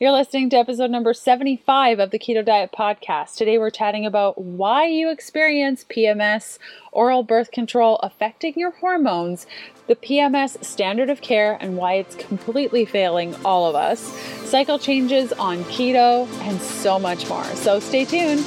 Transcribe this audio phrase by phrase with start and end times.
[0.00, 3.36] You're listening to episode number 75 of the Keto Diet Podcast.
[3.36, 6.58] Today we're chatting about why you experience PMS,
[6.90, 9.46] oral birth control affecting your hormones,
[9.86, 14.00] the PMS standard of care, and why it's completely failing all of us,
[14.44, 17.44] cycle changes on keto, and so much more.
[17.44, 18.40] So stay tuned.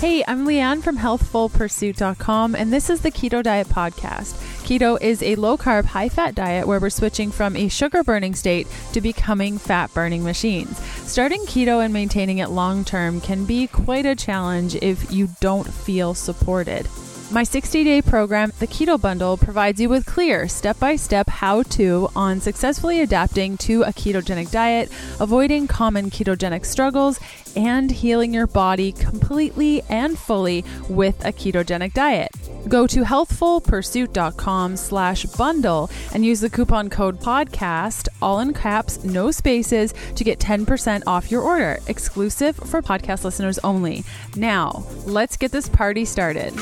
[0.00, 4.47] Hey, I'm Leanne from healthfulpursuit.com, and this is the Keto Diet Podcast.
[4.68, 8.34] Keto is a low carb, high fat diet where we're switching from a sugar burning
[8.34, 10.78] state to becoming fat burning machines.
[11.10, 15.66] Starting keto and maintaining it long term can be quite a challenge if you don't
[15.66, 16.86] feel supported.
[17.30, 21.62] My 60 day program, the Keto Bundle, provides you with clear step by step how
[21.62, 27.20] to on successfully adapting to a ketogenic diet, avoiding common ketogenic struggles,
[27.56, 32.30] and healing your body completely and fully with a ketogenic diet.
[32.68, 39.30] Go to healthfulpursuit.com slash bundle and use the coupon code podcast, all in caps, no
[39.30, 44.04] spaces, to get 10% off your order, exclusive for podcast listeners only.
[44.36, 46.52] Now, let's get this party started.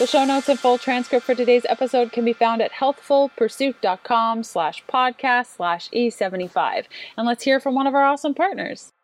[0.00, 4.82] The show notes and full transcript for today's episode can be found at healthfulpursuit.com slash
[4.90, 6.86] podcast slash E75.
[7.18, 8.94] And let's hear from one of our awesome partners.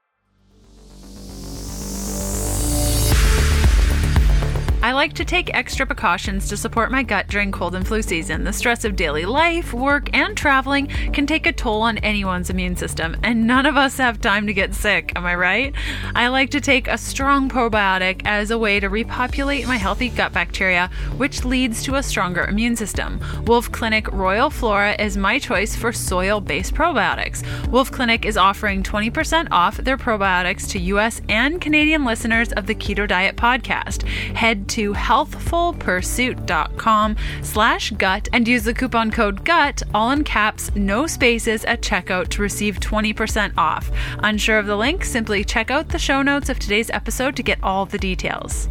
[4.87, 8.45] I like to take extra precautions to support my gut during cold and flu season.
[8.45, 12.77] The stress of daily life, work, and traveling can take a toll on anyone's immune
[12.77, 15.75] system, and none of us have time to get sick, am I right?
[16.15, 20.33] I like to take a strong probiotic as a way to repopulate my healthy gut
[20.33, 23.21] bacteria, which leads to a stronger immune system.
[23.45, 27.43] Wolfe Clinic Royal Flora is my choice for soil based probiotics.
[27.73, 32.75] Wolfe Clinic is offering 20% off their probiotics to US and Canadian listeners of the
[32.77, 34.05] Keto Diet podcast.
[34.37, 40.70] Head to to healthfulpursuit.com slash gut and use the coupon code GUT, all in caps,
[40.74, 43.91] no spaces at checkout to receive 20% off.
[44.19, 45.03] Unsure of the link?
[45.03, 48.69] Simply check out the show notes of today's episode to get all the details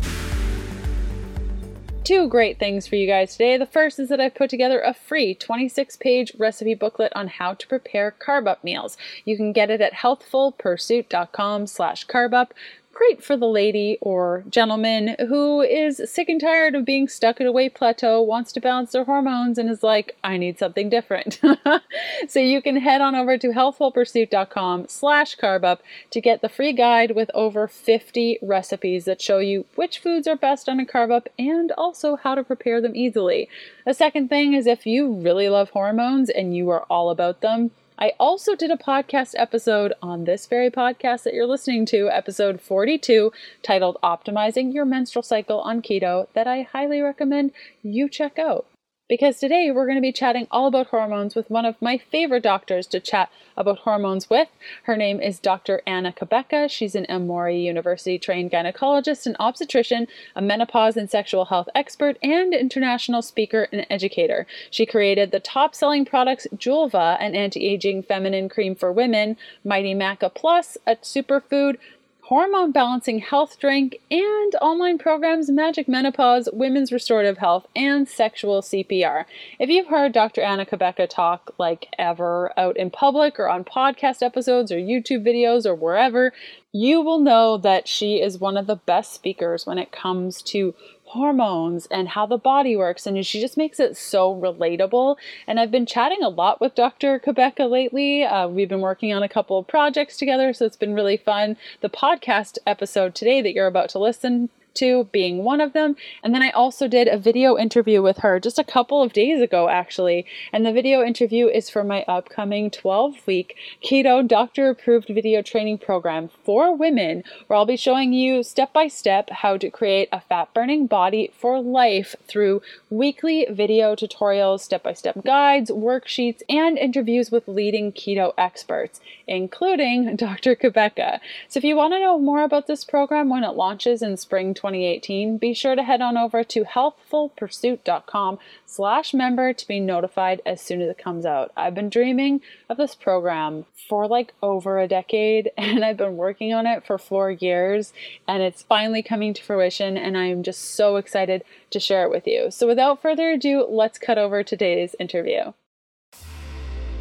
[2.06, 3.58] two great things for you guys today.
[3.58, 7.56] The first is that I've put together a free 26 page recipe booklet on how
[7.56, 8.96] to prepare carb up meals.
[9.26, 12.54] You can get it at healthfulpursuit.com slash carb up
[12.96, 17.46] great for the lady or gentleman who is sick and tired of being stuck at
[17.46, 21.40] a weight plateau, wants to balance their hormones, and is like, I need something different.
[22.28, 25.80] so you can head on over to healthfulpursuit.com slash carbup
[26.10, 30.38] to get the free guide with over 50 recipes that show you which foods are
[30.38, 33.50] best on a carb up and also how to prepare them easily.
[33.86, 37.72] A second thing is if you really love hormones and you are all about them,
[37.98, 42.60] I also did a podcast episode on this very podcast that you're listening to, episode
[42.60, 43.32] 42,
[43.64, 47.52] titled Optimizing Your Menstrual Cycle on Keto, that I highly recommend
[47.84, 48.66] you check out
[49.08, 52.42] because today we're going to be chatting all about hormones with one of my favorite
[52.42, 54.48] doctors to chat about hormones with.
[54.84, 55.82] Her name is Dr.
[55.86, 56.70] Anna Cabeca.
[56.70, 62.54] She's an Emory University trained gynecologist and obstetrician, a menopause and sexual health expert, and
[62.54, 64.48] international speaker and educator.
[64.72, 69.94] She created the top selling products Julva, an anti aging feminine cream for women, Mighty
[69.94, 71.78] Maca Plus, a superfood
[72.26, 79.26] hormone balancing health drink, and online programs Magic Menopause, Women's Restorative Health, and Sexual CPR.
[79.60, 80.42] If you've heard Dr.
[80.42, 85.68] Anna Cabeca talk like ever out in public or on podcast episodes or YouTube videos
[85.68, 86.34] or wherever,
[86.72, 90.74] you will know that she is one of the best speakers when it comes to
[91.16, 93.08] hormones and how the body works.
[93.08, 95.18] And she just makes it so relatable.
[95.48, 97.20] And I've been chatting a lot with Dr.
[97.20, 98.24] Cabeca lately.
[98.24, 101.58] Uh, we've been working on a couple of projects together, so it's been really fun.
[101.82, 105.96] The podcast episode today that you're about to listen to being one of them.
[106.24, 109.42] And then I also did a video interview with her just a couple of days
[109.42, 110.26] ago, actually.
[110.54, 115.80] And the video interview is for my upcoming 12 week keto doctor approved video training
[115.80, 120.22] program for women, where I'll be showing you step by step how to create a
[120.22, 126.78] fat burning body for life through weekly video tutorials, step by step guides, worksheets, and
[126.78, 130.56] interviews with leading keto experts, including Dr.
[130.56, 131.20] Cabeca.
[131.48, 134.54] So if you want to know more about this program when it launches in spring
[134.66, 140.60] 2018, be sure to head on over to healthfulpursuit.com slash member to be notified as
[140.60, 141.52] soon as it comes out.
[141.56, 146.52] I've been dreaming of this program for like over a decade and I've been working
[146.54, 147.94] on it for four years
[148.28, 152.10] and it's finally coming to fruition and I am just so excited to share it
[152.10, 152.50] with you.
[152.50, 155.54] So without further ado, let's cut over today's interview.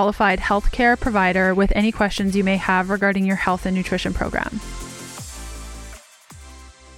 [0.00, 4.58] qualified healthcare provider with any questions you may have regarding your health and nutrition program.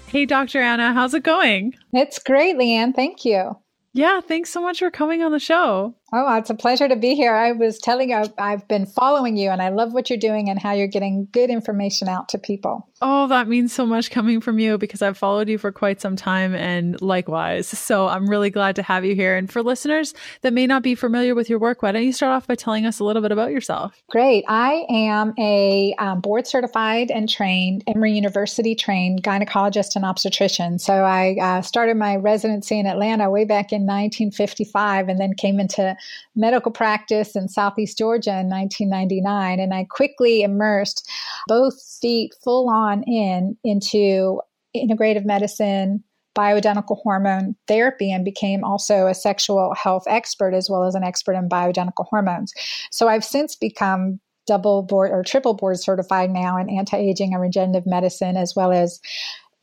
[0.06, 0.60] Hey, Dr.
[0.60, 1.74] Anna, how's it going?
[1.92, 2.94] It's great, Leanne.
[2.94, 3.56] Thank you.
[3.92, 5.96] Yeah, thanks so much for coming on the show.
[6.14, 7.34] Oh, it's a pleasure to be here.
[7.34, 10.60] I was telling you, I've, been following you and I love what you're doing and
[10.60, 12.88] how you're getting good information out to people.
[13.00, 16.14] Oh, that means so much coming from you because I've followed you for quite some
[16.14, 17.66] time and likewise.
[17.66, 19.36] So I'm really glad to have you here.
[19.36, 22.32] And for listeners that may not be familiar with your work, why don't you start
[22.32, 24.00] off by telling us a little bit about yourself?
[24.10, 24.44] Great.
[24.48, 30.78] I am a um, board certified and trained, Emory University trained gynecologist and obstetrician.
[30.78, 35.58] So I uh, started my residency in Atlanta way back in 1955 and then came
[35.58, 35.96] into
[36.34, 39.60] medical practice in Southeast Georgia in 1999.
[39.60, 41.08] And I quickly immersed
[41.48, 44.40] both feet full on in into
[44.76, 46.02] integrative medicine,
[46.34, 51.34] bioidentical hormone therapy and became also a sexual health expert as well as an expert
[51.34, 52.52] in bioidentical hormones.
[52.90, 57.86] So I've since become double board or triple board certified now in anti-aging and regenerative
[57.86, 59.00] medicine as well as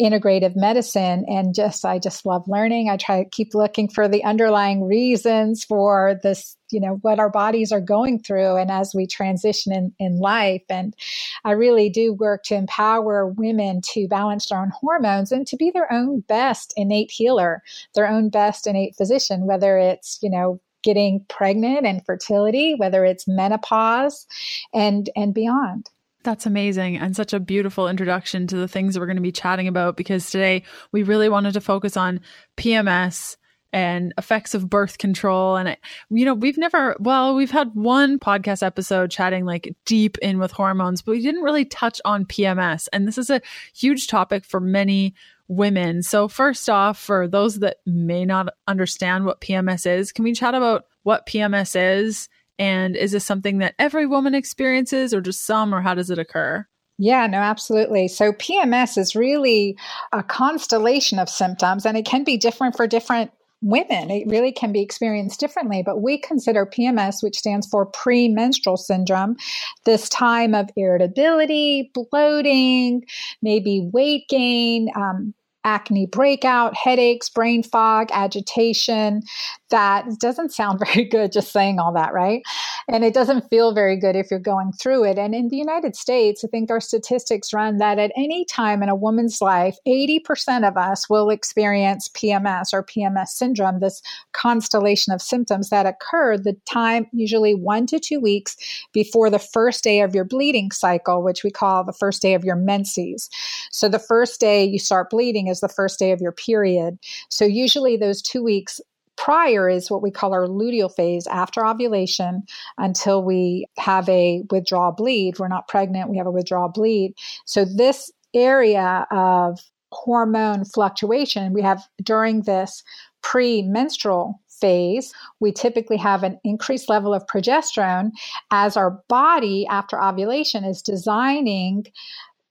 [0.01, 2.89] integrative medicine and just i just love learning.
[2.89, 7.29] I try to keep looking for the underlying reasons for this you know what our
[7.29, 10.63] bodies are going through and as we transition in, in life.
[10.69, 10.95] And
[11.43, 15.69] i really do work to empower women to balance their own hormones and to be
[15.69, 17.61] their own best innate healer
[17.93, 23.27] their own best innate physician whether it's you know getting pregnant and fertility whether it's
[23.27, 24.25] menopause
[24.73, 25.89] and and beyond
[26.29, 29.31] that's amazing and such a beautiful introduction to the things that we're going to be
[29.31, 30.61] chatting about because today
[30.91, 32.19] we really wanted to focus on
[32.55, 33.35] PMS
[33.73, 35.75] and effects of birth control and
[36.11, 40.51] you know we've never well we've had one podcast episode chatting like deep in with
[40.51, 43.41] hormones but we didn't really touch on PMS and this is a
[43.73, 45.15] huge topic for many
[45.47, 46.03] women.
[46.03, 50.53] So first off for those that may not understand what PMS is can we chat
[50.53, 52.29] about what PMS is
[52.59, 56.19] and is this something that every woman experiences or just some, or how does it
[56.19, 56.67] occur?
[56.97, 58.09] Yeah, no, absolutely.
[58.09, 59.77] So PMS is really
[60.11, 64.09] a constellation of symptoms, and it can be different for different women.
[64.09, 69.37] It really can be experienced differently, but we consider PMS, which stands for premenstrual syndrome,
[69.85, 73.03] this time of irritability, bloating,
[73.41, 75.33] maybe weight gain, um,
[75.63, 79.21] acne breakout, headaches, brain fog, agitation.
[79.69, 82.41] That doesn't sound very good just saying all that, right?
[82.87, 85.19] And it doesn't feel very good if you're going through it.
[85.19, 88.89] And in the United States, I think our statistics run that at any time in
[88.89, 94.01] a woman's life, 80% of us will experience PMS or PMS syndrome, this
[94.31, 98.55] constellation of symptoms that occur the time, usually one to two weeks
[98.93, 102.43] before the first day of your bleeding cycle, which we call the first day of
[102.43, 103.29] your menses.
[103.71, 106.97] So the first day you start bleeding is the first day of your period.
[107.29, 108.79] So usually those two weeks
[109.17, 112.43] prior is what we call our luteal phase after ovulation
[112.77, 115.39] until we have a withdrawal bleed.
[115.39, 117.15] We're not pregnant, we have a withdrawal bleed.
[117.45, 119.59] So this area of
[119.91, 122.83] hormone fluctuation we have during this
[123.21, 128.11] premenstrual phase, we typically have an increased level of progesterone
[128.51, 131.85] as our body after ovulation is designing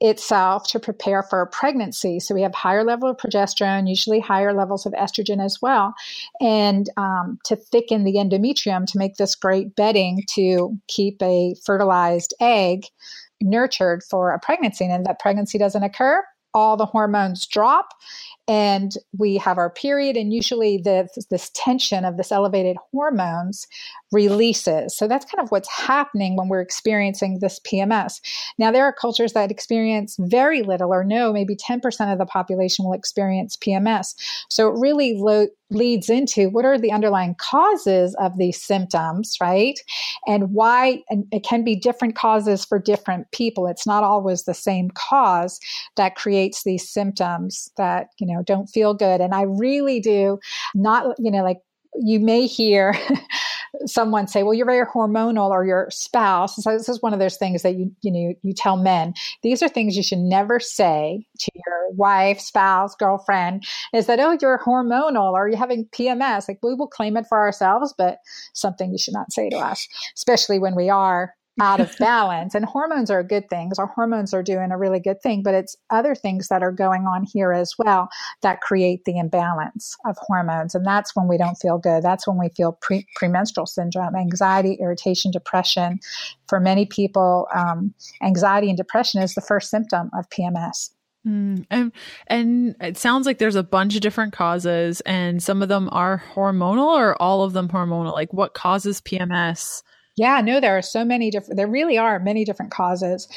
[0.01, 2.21] itself to prepare for a pregnancy.
[2.21, 5.95] So we have higher level of progesterone, usually higher levels of estrogen as well,
[6.41, 12.35] and um, to thicken the endometrium to make this great bedding to keep a fertilized
[12.41, 12.85] egg
[13.41, 14.85] nurtured for a pregnancy.
[14.85, 16.25] And that pregnancy doesn't occur,
[16.55, 17.89] all the hormones drop
[18.49, 23.67] and we have our period and usually the, this tension of this elevated hormones
[24.11, 24.97] releases.
[24.97, 28.21] So that's kind of what's happening when we're experiencing this pms
[28.59, 32.85] now there are cultures that experience very little or no maybe 10% of the population
[32.85, 34.15] will experience pms
[34.49, 39.79] so it really lo- leads into what are the underlying causes of these symptoms right?
[40.27, 43.67] And why and it can be different causes for different people.
[43.67, 45.61] It's not always the same cause
[45.97, 49.21] that creates these symptoms that you know know, don't feel good.
[49.21, 50.39] And I really do
[50.75, 51.59] not, you know, like
[52.01, 52.95] you may hear
[53.87, 56.57] someone say, "Well, you're very hormonal," or your spouse.
[56.57, 59.15] So this is one of those things that you you know you tell men.
[59.43, 63.65] These are things you should never say to your wife, spouse, girlfriend.
[63.93, 66.49] Is that oh you're hormonal or you're having PMS?
[66.49, 68.19] Like we will claim it for ourselves, but
[68.55, 72.55] something you should not say to us, especially when we are out of balance.
[72.55, 73.79] And hormones are good things.
[73.79, 77.07] Our hormones are doing a really good thing, but it's other things that are going
[77.07, 78.09] on here as well
[78.43, 80.75] that create the imbalance of hormones.
[80.75, 82.03] And that's when we don't feel good.
[82.03, 86.01] That's when we feel pre- premenstrual syndrome, anxiety, irritation, depression.
[86.49, 90.91] For many people, um, anxiety and depression is the first symptom of PMS.
[91.27, 91.93] Mm, and
[92.29, 96.23] and it sounds like there's a bunch of different causes, and some of them are
[96.35, 98.13] hormonal, or all of them hormonal.
[98.13, 99.83] Like, what causes PMS?
[100.19, 103.29] Yeah, no, there are so many different, there really are many different causes.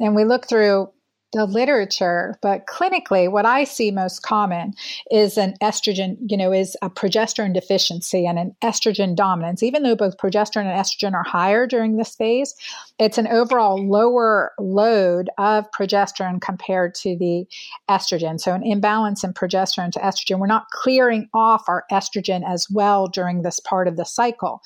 [0.00, 0.90] And we look through
[1.32, 4.72] the literature, but clinically, what I see most common
[5.10, 9.62] is an estrogen, you know, is a progesterone deficiency and an estrogen dominance.
[9.62, 12.54] Even though both progesterone and estrogen are higher during this phase,
[12.98, 17.46] it's an overall lower load of progesterone compared to the
[17.90, 18.40] estrogen.
[18.40, 20.38] So, an imbalance in progesterone to estrogen.
[20.38, 24.62] We're not clearing off our estrogen as well during this part of the cycle.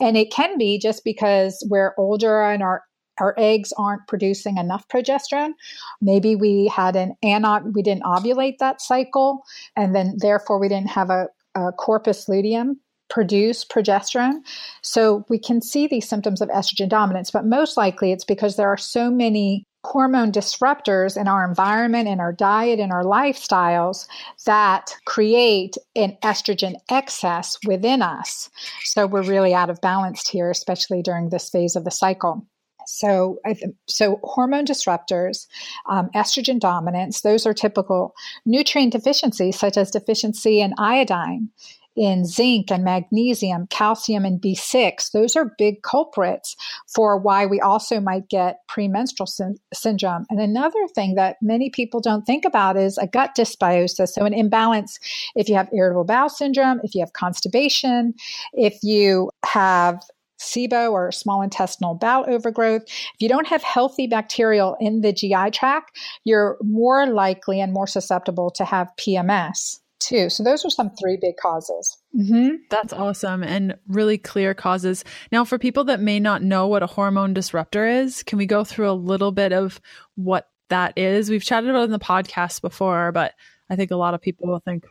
[0.00, 2.84] And it can be just because we're older and our
[3.18, 5.52] our eggs aren't producing enough progesterone.
[6.00, 9.42] Maybe we had an anot, we didn't ovulate that cycle,
[9.76, 12.80] and then therefore we didn't have a, a corpus luteum
[13.10, 14.40] produce progesterone.
[14.82, 18.68] So we can see these symptoms of estrogen dominance, but most likely it's because there
[18.68, 24.06] are so many hormone disruptors in our environment, in our diet, in our lifestyles
[24.46, 28.50] that create an estrogen excess within us.
[28.84, 32.46] So we're really out of balance here, especially during this phase of the cycle.
[32.86, 33.38] So,
[33.86, 35.46] so hormone disruptors,
[35.86, 38.14] um, estrogen dominance, those are typical
[38.46, 41.48] nutrient deficiencies, such as deficiency in iodine,
[41.96, 45.12] in zinc and magnesium, calcium and B6.
[45.12, 46.56] Those are big culprits
[46.92, 50.26] for why we also might get premenstrual sy- syndrome.
[50.28, 54.08] And another thing that many people don't think about is a gut dysbiosis.
[54.08, 54.98] So, an imbalance
[55.36, 58.14] if you have irritable bowel syndrome, if you have constipation,
[58.52, 60.02] if you have
[60.44, 62.82] SIBO or small intestinal bowel overgrowth.
[62.86, 67.86] If you don't have healthy bacterial in the GI tract, you're more likely and more
[67.86, 70.28] susceptible to have PMS too.
[70.28, 71.96] So those are some three big causes.
[72.14, 72.56] Mm-hmm.
[72.70, 75.04] That's awesome and really clear causes.
[75.32, 78.64] Now, for people that may not know what a hormone disruptor is, can we go
[78.64, 79.80] through a little bit of
[80.16, 81.30] what that is?
[81.30, 83.32] We've chatted about in the podcast before, but
[83.70, 84.84] I think a lot of people will think,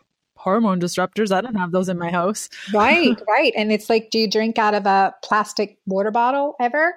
[0.44, 1.32] hormone disruptors.
[1.32, 2.50] I don't have those in my house.
[2.74, 3.52] right, right.
[3.56, 6.94] And it's like, do you drink out of a plastic water bottle ever?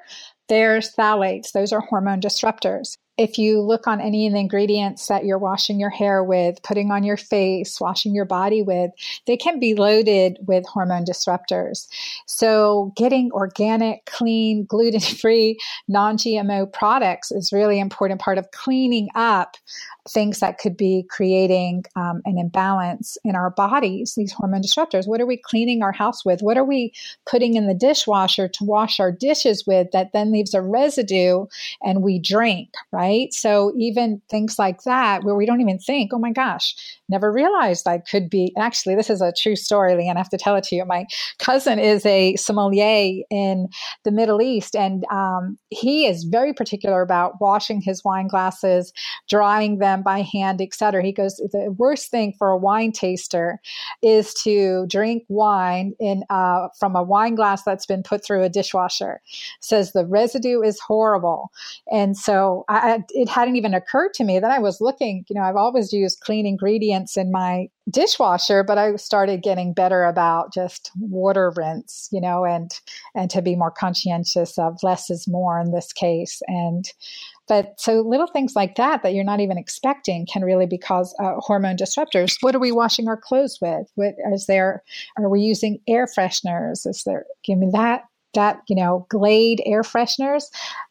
[0.49, 5.25] There's phthalates, those are hormone disruptors if you look on any of the ingredients that
[5.25, 8.91] you're washing your hair with, putting on your face, washing your body with,
[9.25, 11.87] they can be loaded with hormone disruptors.
[12.27, 15.57] So, getting organic, clean, gluten free,
[15.87, 19.57] non GMO products is really important part of cleaning up
[20.07, 25.07] things that could be creating um, an imbalance in our bodies, these hormone disruptors.
[25.07, 26.41] What are we cleaning our house with?
[26.41, 26.93] What are we
[27.25, 31.45] putting in the dishwasher to wash our dishes with that then leaves a residue
[31.83, 33.06] and we drink, right?
[33.07, 33.33] Right?
[33.33, 36.75] So even things like that, where we don't even think, oh my gosh,
[37.09, 38.53] never realized I could be.
[38.57, 40.15] Actually, this is a true story, Leanne.
[40.15, 40.85] I have to tell it to you.
[40.85, 41.05] My
[41.39, 43.69] cousin is a sommelier in
[44.03, 48.91] the Middle East, and um, he is very particular about washing his wine glasses,
[49.29, 51.03] drying them by hand, etc.
[51.03, 53.59] He goes, the worst thing for a wine taster
[54.01, 58.49] is to drink wine in uh, from a wine glass that's been put through a
[58.49, 59.21] dishwasher.
[59.61, 61.51] Says the residue is horrible,
[61.91, 65.41] and so I, it hadn't even occurred to me that I was looking, you know,
[65.41, 70.91] I've always used clean ingredients in my dishwasher, but I started getting better about just
[70.99, 72.71] water rinse, you know, and
[73.15, 76.41] and to be more conscientious of less is more in this case.
[76.47, 76.85] And
[77.47, 81.15] but so little things like that that you're not even expecting can really be cause
[81.19, 82.37] uh, hormone disruptors.
[82.41, 83.87] What are we washing our clothes with?
[83.95, 84.83] What is there?
[85.17, 86.85] Are we using air fresheners?
[86.85, 87.25] Is there?
[87.43, 88.03] Give me that
[88.33, 90.43] that, you know, Glade air fresheners,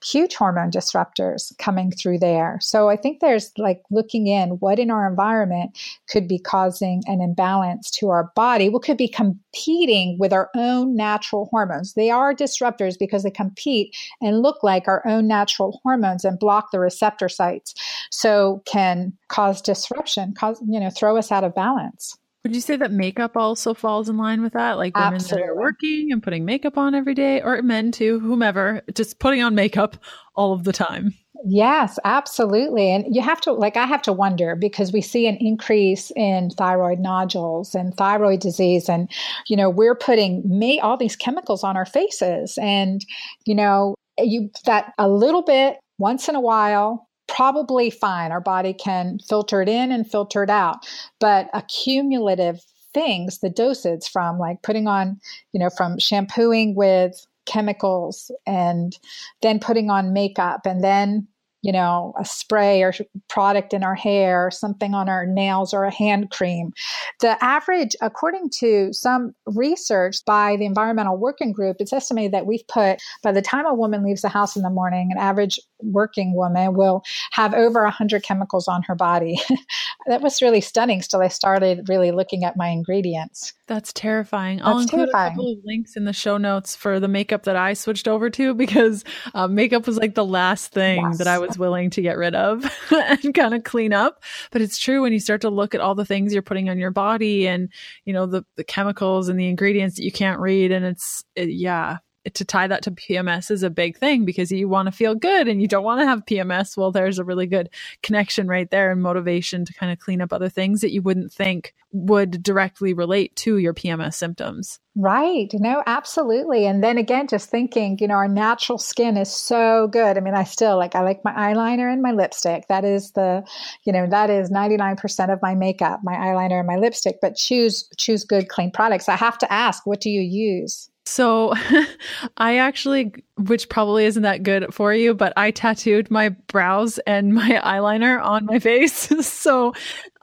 [0.04, 2.58] huge hormone disruptors coming through there.
[2.60, 5.78] So I think there's like looking in what in our environment
[6.08, 10.96] could be causing an imbalance to our body, what could be competing with our own
[10.96, 11.94] natural hormones.
[11.94, 16.70] They are disruptors because they compete and look like our own natural hormones and block
[16.72, 17.74] the receptor sites.
[18.10, 22.18] So can cause disruption, cause, you know, throw us out of balance.
[22.46, 24.74] Would you say that makeup also falls in line with that?
[24.74, 25.48] Like women Absolutely.
[25.48, 29.42] that are working and putting makeup on every day, or men too, whomever, just putting
[29.42, 29.96] on makeup
[30.36, 31.12] all of the time.
[31.44, 32.92] Yes, absolutely.
[32.92, 36.50] And you have to, like, I have to wonder because we see an increase in
[36.50, 38.88] thyroid nodules and thyroid disease.
[38.88, 39.10] And,
[39.48, 42.56] you know, we're putting may, all these chemicals on our faces.
[42.62, 43.04] And,
[43.44, 48.72] you know, you that a little bit once in a while probably fine our body
[48.72, 50.86] can filter it in and filter it out
[51.20, 52.60] but accumulative
[52.94, 55.20] things the dosage from like putting on
[55.52, 58.98] you know from shampooing with chemicals and
[59.42, 61.26] then putting on makeup and then
[61.66, 62.92] you know, a spray or
[63.28, 66.72] product in our hair, or something on our nails, or a hand cream.
[67.20, 72.66] The average, according to some research by the Environmental Working Group, it's estimated that we've
[72.68, 76.34] put, by the time a woman leaves the house in the morning, an average working
[76.34, 77.02] woman will
[77.32, 79.38] have over 100 chemicals on her body.
[80.06, 83.52] that was really stunning till I started really looking at my ingredients.
[83.66, 84.58] That's terrifying.
[84.58, 85.32] That's I'll include terrifying.
[85.32, 88.30] a couple of links in the show notes for the makeup that I switched over
[88.30, 89.04] to because
[89.34, 91.18] uh, makeup was like the last thing yes.
[91.18, 94.22] that I was willing to get rid of and kind of clean up.
[94.52, 96.78] But it's true when you start to look at all the things you're putting on
[96.78, 97.68] your body and,
[98.04, 100.70] you know, the, the chemicals and the ingredients that you can't read.
[100.70, 101.98] And it's, it, yeah,
[102.34, 105.48] to tie that to PMS is a big thing because you want to feel good
[105.48, 106.76] and you don't want to have PMS.
[106.76, 107.70] Well, there's a really good
[108.02, 111.32] connection right there and motivation to kind of clean up other things that you wouldn't
[111.32, 114.78] think would directly relate to your PMS symptoms.
[114.94, 115.50] Right.
[115.54, 116.66] No, absolutely.
[116.66, 120.16] And then again, just thinking, you know, our natural skin is so good.
[120.16, 122.66] I mean, I still like, I like my eyeliner and my lipstick.
[122.68, 123.46] That is the,
[123.84, 127.88] you know, that is 99% of my makeup, my eyeliner and my lipstick, but choose,
[127.96, 129.08] choose good, clean products.
[129.08, 130.88] I have to ask, what do you use?
[131.06, 131.54] So
[132.36, 137.32] I actually, which probably isn't that good for you, but I tattooed my brows and
[137.32, 138.94] my eyeliner on my face.
[139.26, 139.72] so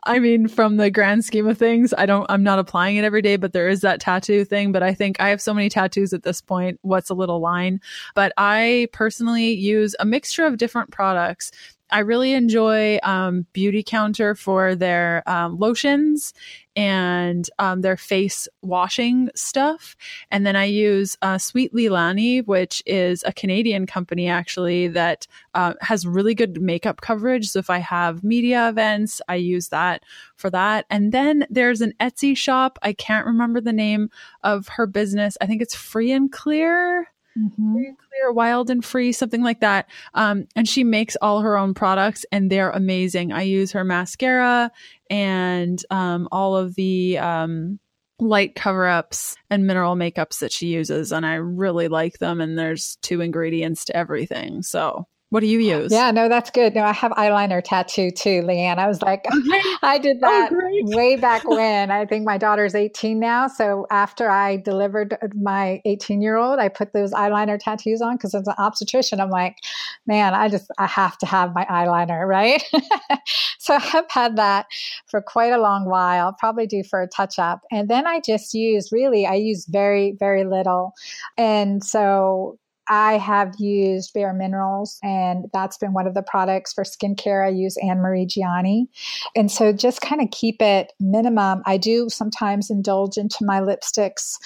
[0.06, 3.22] I mean, from the grand scheme of things, I don't, I'm not applying it every
[3.22, 4.74] day, but there is that tattoo thing.
[4.74, 6.78] But I think I have so many tattoos at this point.
[6.82, 7.80] What's a little line?
[8.14, 11.52] But I personally use a mixture of different products
[11.94, 16.34] I really enjoy um, Beautycounter for their um, lotions
[16.76, 19.96] and um, their face washing stuff.
[20.32, 25.76] And then I use uh, Sweet Leilani, which is a Canadian company actually that uh,
[25.82, 27.50] has really good makeup coverage.
[27.50, 30.02] So if I have media events, I use that
[30.36, 30.88] for that.
[30.90, 32.80] And then there's an Etsy shop.
[32.82, 34.10] I can't remember the name
[34.42, 35.38] of her business.
[35.42, 37.13] I think it's Free and Clear.
[37.38, 37.74] Mm-hmm.
[37.74, 39.90] clear, wild and free, something like that.
[40.14, 43.32] Um, and she makes all her own products, and they're amazing.
[43.32, 44.72] I use her mascara
[45.10, 47.80] and um, all of the um,
[48.20, 52.40] light cover ups and mineral makeups that she uses, and I really like them.
[52.40, 55.92] And there's two ingredients to everything, so what do you use?
[55.92, 56.76] Yeah, no, that's good.
[56.76, 58.78] No, I have eyeliner tattoo too, Leanne.
[58.78, 61.90] I was like, oh, I did oh, that oh, way back when.
[61.90, 63.48] I think my daughter's 18 now.
[63.48, 68.36] So after I delivered my 18 year old, I put those eyeliner tattoos on because
[68.36, 69.58] as an obstetrician, I'm like,
[70.06, 72.64] man, I just, I have to have my eyeliner, right?
[73.58, 74.68] so I've had that
[75.08, 77.62] for quite a long while, probably due for a touch up.
[77.72, 80.94] And then I just use really, I use very, very little.
[81.38, 86.84] And so I have used Bare Minerals, and that's been one of the products for
[86.84, 87.46] skincare.
[87.46, 88.88] I use Annmarie Gianni.
[89.36, 91.62] And so just kind of keep it minimum.
[91.66, 94.38] I do sometimes indulge into my lipsticks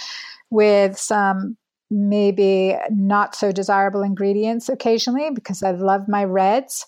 [0.49, 1.57] with some
[1.89, 6.85] maybe not so desirable ingredients occasionally because I love my reds.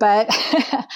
[0.00, 0.86] But I,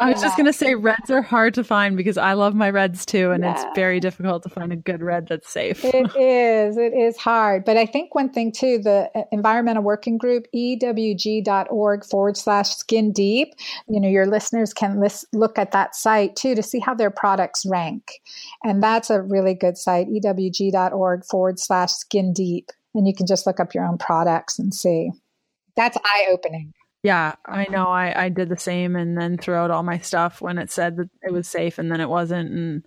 [0.00, 2.70] I, was just going to say reds are hard to find because I love my
[2.70, 3.32] reds too.
[3.32, 3.54] And yeah.
[3.54, 5.84] it's very difficult to find a good red that's safe.
[5.84, 6.76] It is.
[6.76, 7.64] It is hard.
[7.64, 13.10] But I think one thing too, the uh, Environmental Working Group, ewg.org forward slash skin
[13.10, 13.52] deep,
[13.88, 17.10] you know, your listeners can list, look at that site too to see how their
[17.10, 18.20] products rank.
[18.62, 22.70] And that's a really good site, ewg.org forward slash skin deep.
[22.94, 25.10] And you can just look up your own products and see.
[25.74, 26.72] That's eye opening.
[27.02, 27.72] Yeah, I uh-huh.
[27.72, 27.86] know.
[27.88, 30.96] I, I did the same and then threw out all my stuff when it said
[30.98, 32.50] that it was safe and then it wasn't.
[32.52, 32.84] And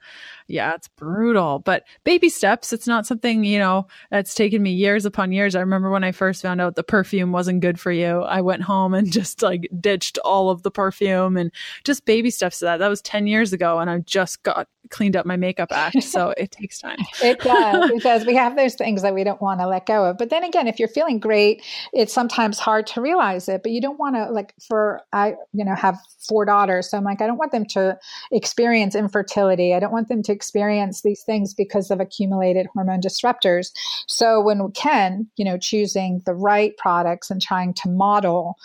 [0.47, 2.71] yeah, it's brutal, but baby steps.
[2.71, 5.55] It's not something, you know, that's taken me years upon years.
[5.55, 8.62] I remember when I first found out the perfume wasn't good for you, I went
[8.62, 11.51] home and just like ditched all of the perfume and
[11.84, 12.77] just baby steps to that.
[12.77, 16.03] That was 10 years ago and I just got cleaned up my makeup act.
[16.03, 16.97] So it takes time.
[17.21, 17.91] it does.
[17.95, 18.25] It does.
[18.25, 20.17] We have those things that we don't want to let go of.
[20.17, 23.79] But then again, if you're feeling great, it's sometimes hard to realize it, but you
[23.79, 26.89] don't want to like for I, you know, have four daughters.
[26.89, 27.97] So I'm like, I don't want them to
[28.31, 29.73] experience infertility.
[29.73, 33.71] I don't want them to experience these things because of accumulated hormone disruptors.
[34.08, 38.56] So when we can, you know, choosing the right products and trying to model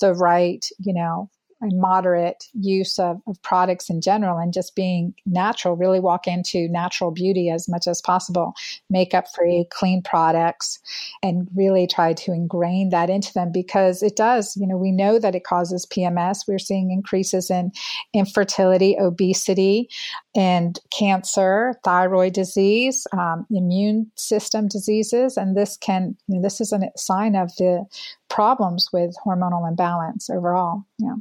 [0.00, 1.30] the right, you know,
[1.62, 6.68] a moderate use of, of products in general and just being natural, really walk into
[6.68, 8.54] natural beauty as much as possible,
[8.88, 10.78] makeup free, clean products,
[11.22, 15.18] and really try to ingrain that into them because it does, you know, we know
[15.18, 16.48] that it causes PMS.
[16.48, 17.72] We're seeing increases in
[18.14, 19.88] infertility, obesity,
[20.34, 25.36] and cancer, thyroid disease, um, immune system diseases.
[25.36, 27.84] And this can, you know, this is a sign of the
[28.28, 30.84] problems with hormonal imbalance overall.
[30.98, 31.16] Yeah.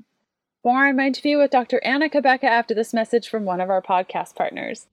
[0.66, 1.80] More on my interview with Dr.
[1.86, 4.88] Anna Cabeca after this message from one of our podcast partners.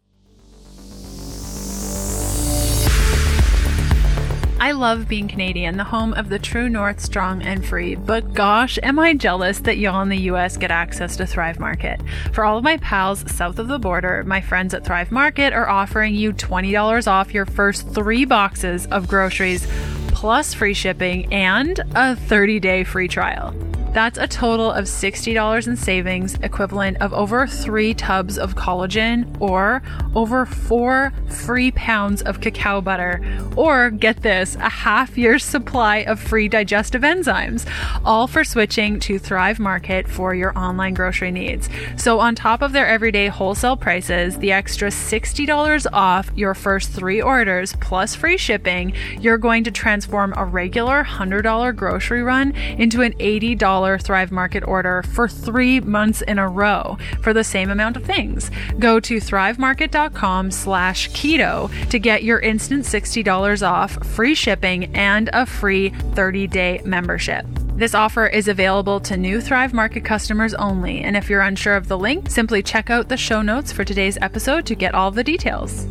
[4.60, 7.96] I love being Canadian, the home of the true north, strong and free.
[7.96, 12.00] But gosh, am I jealous that y'all in the US get access to Thrive Market.
[12.32, 15.68] For all of my pals south of the border, my friends at Thrive Market are
[15.68, 19.66] offering you $20 off your first three boxes of groceries,
[20.08, 23.52] plus free shipping and a 30 day free trial.
[23.96, 29.80] That's a total of $60 in savings, equivalent of over three tubs of collagen or
[30.14, 33.22] over four free pounds of cacao butter,
[33.56, 37.66] or get this, a half year's supply of free digestive enzymes,
[38.04, 41.70] all for switching to Thrive Market for your online grocery needs.
[41.96, 47.22] So, on top of their everyday wholesale prices, the extra $60 off your first three
[47.22, 53.14] orders plus free shipping, you're going to transform a regular $100 grocery run into an
[53.14, 58.04] $80 Thrive Market order for three months in a row for the same amount of
[58.04, 58.50] things.
[58.78, 65.46] Go to thrivemarket.com slash keto to get your instant $60 off, free shipping, and a
[65.46, 67.46] free 30-day membership.
[67.76, 71.88] This offer is available to new Thrive Market customers only, and if you're unsure of
[71.88, 75.22] the link, simply check out the show notes for today's episode to get all the
[75.22, 75.86] details.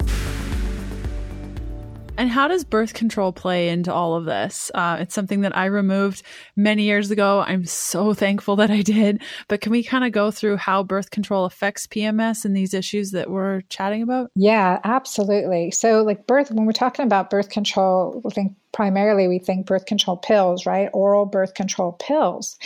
[2.17, 4.71] And how does birth control play into all of this?
[4.73, 6.23] Uh, it's something that I removed
[6.56, 7.43] many years ago.
[7.45, 9.21] I'm so thankful that I did.
[9.49, 13.12] But can we kind of go through how birth control affects PMS and these issues
[13.12, 14.32] that we're chatting about?
[14.36, 15.71] Yeah, absolutely.
[15.71, 19.85] So, like birth, when we're talking about birth control, I think primarily we think birth
[19.85, 20.89] control pills, right?
[20.91, 22.57] Oral birth control pills.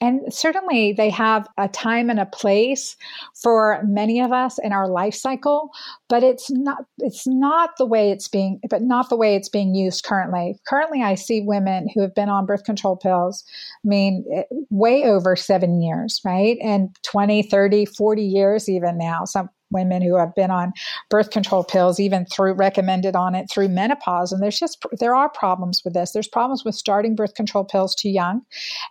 [0.00, 2.96] And certainly they have a time and a place
[3.40, 5.70] for many of us in our life cycle,
[6.08, 9.76] but it's not it's not the way it's being but not the way it's being
[9.76, 10.58] used currently.
[10.66, 13.44] Currently I see women who have been on birth control pills
[13.84, 16.58] I mean eh, way over 7 years, right?
[16.62, 19.24] And 20, 30, 40 years even now.
[19.24, 20.72] Some women who have been on
[21.10, 24.32] birth control pills, even through recommended on it through menopause.
[24.32, 26.12] And there's just, there are problems with this.
[26.12, 28.42] There's problems with starting birth control pills too young,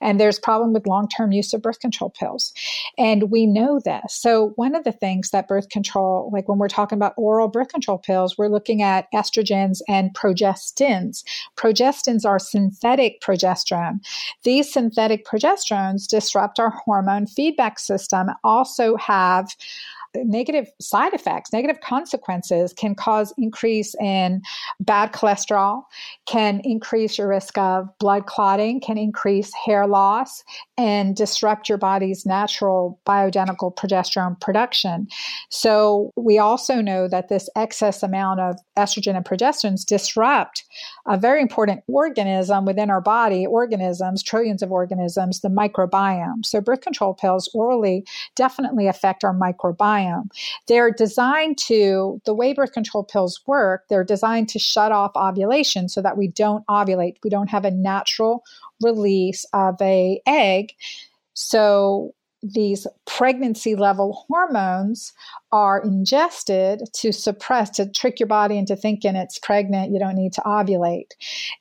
[0.01, 2.53] and there's problem with long term use of birth control pills.
[2.97, 4.13] And we know this.
[4.13, 7.69] So, one of the things that birth control, like when we're talking about oral birth
[7.69, 11.23] control pills, we're looking at estrogens and progestins.
[11.57, 13.99] Progestins are synthetic progesterone.
[14.43, 19.55] These synthetic progesterones disrupt our hormone feedback system, also have
[20.15, 24.41] negative side effects, negative consequences can cause increase in
[24.79, 25.83] bad cholesterol,
[26.25, 30.43] can increase your risk of blood clotting, can increase hair loss,
[30.77, 35.07] and disrupt your body's natural bioidentical progesterone production.
[35.49, 40.63] So we also know that this excess amount of estrogen and progesterones disrupt
[41.07, 46.45] a very important organism within our body, organisms, trillions of organisms, the microbiome.
[46.45, 48.05] So birth control pills orally
[48.35, 50.29] definitely affect our microbiome microbiome.
[50.67, 55.89] They're designed to, the way birth control pills work, they're designed to shut off ovulation
[55.89, 57.15] so that we don't ovulate.
[57.23, 58.43] We don't have a natural
[58.81, 60.73] release of a egg.
[61.33, 65.13] So these pregnancy level hormones
[65.51, 70.33] are ingested to suppress, to trick your body into thinking it's pregnant, you don't need
[70.33, 71.11] to ovulate.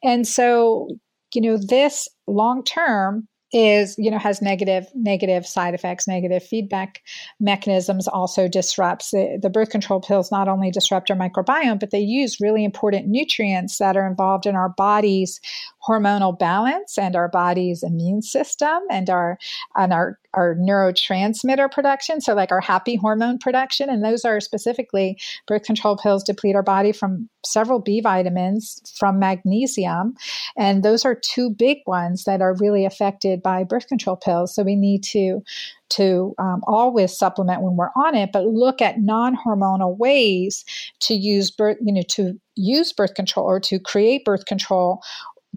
[0.02, 0.88] And so,
[1.34, 7.02] you know, this long term is you know has negative negative side effects negative feedback
[7.38, 12.00] mechanisms also disrupts the, the birth control pills not only disrupt our microbiome but they
[12.00, 15.40] use really important nutrients that are involved in our body's
[15.86, 19.38] hormonal balance and our body's immune system and our
[19.76, 22.20] and our our neurotransmitter production.
[22.20, 23.90] So like our happy hormone production.
[23.90, 29.18] And those are specifically birth control pills deplete our body from several b vitamins from
[29.18, 30.14] magnesium.
[30.56, 34.54] And those are two big ones that are really affected by birth control pills.
[34.54, 35.42] So we need to
[35.90, 40.64] to um, always supplement when we're on it, but look at non-hormonal ways
[41.00, 45.02] to use birth, you know, to use birth control or to create birth control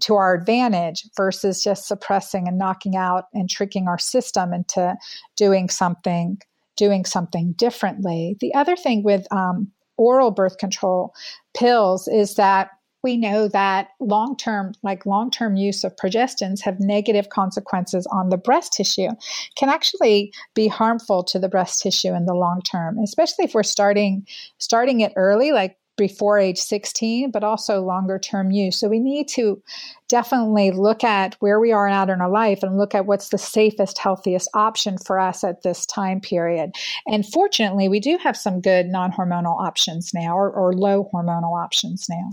[0.02, 4.94] to our advantage versus just suppressing and knocking out and tricking our system into
[5.36, 6.38] doing something
[6.76, 8.36] doing something differently.
[8.40, 11.14] The other thing with um, oral birth control
[11.54, 12.70] pills is that
[13.02, 18.30] we know that long term, like long term use of progestins, have negative consequences on
[18.30, 19.10] the breast tissue,
[19.56, 23.62] can actually be harmful to the breast tissue in the long term, especially if we're
[23.62, 24.26] starting
[24.58, 28.78] starting it early, like before age 16, but also longer term use.
[28.78, 29.62] So we need to
[30.08, 33.38] definitely look at where we are at in our life and look at what's the
[33.38, 36.70] safest, healthiest option for us at this time period.
[37.06, 41.60] And fortunately, we do have some good non hormonal options now or, or low hormonal
[41.60, 42.30] options now,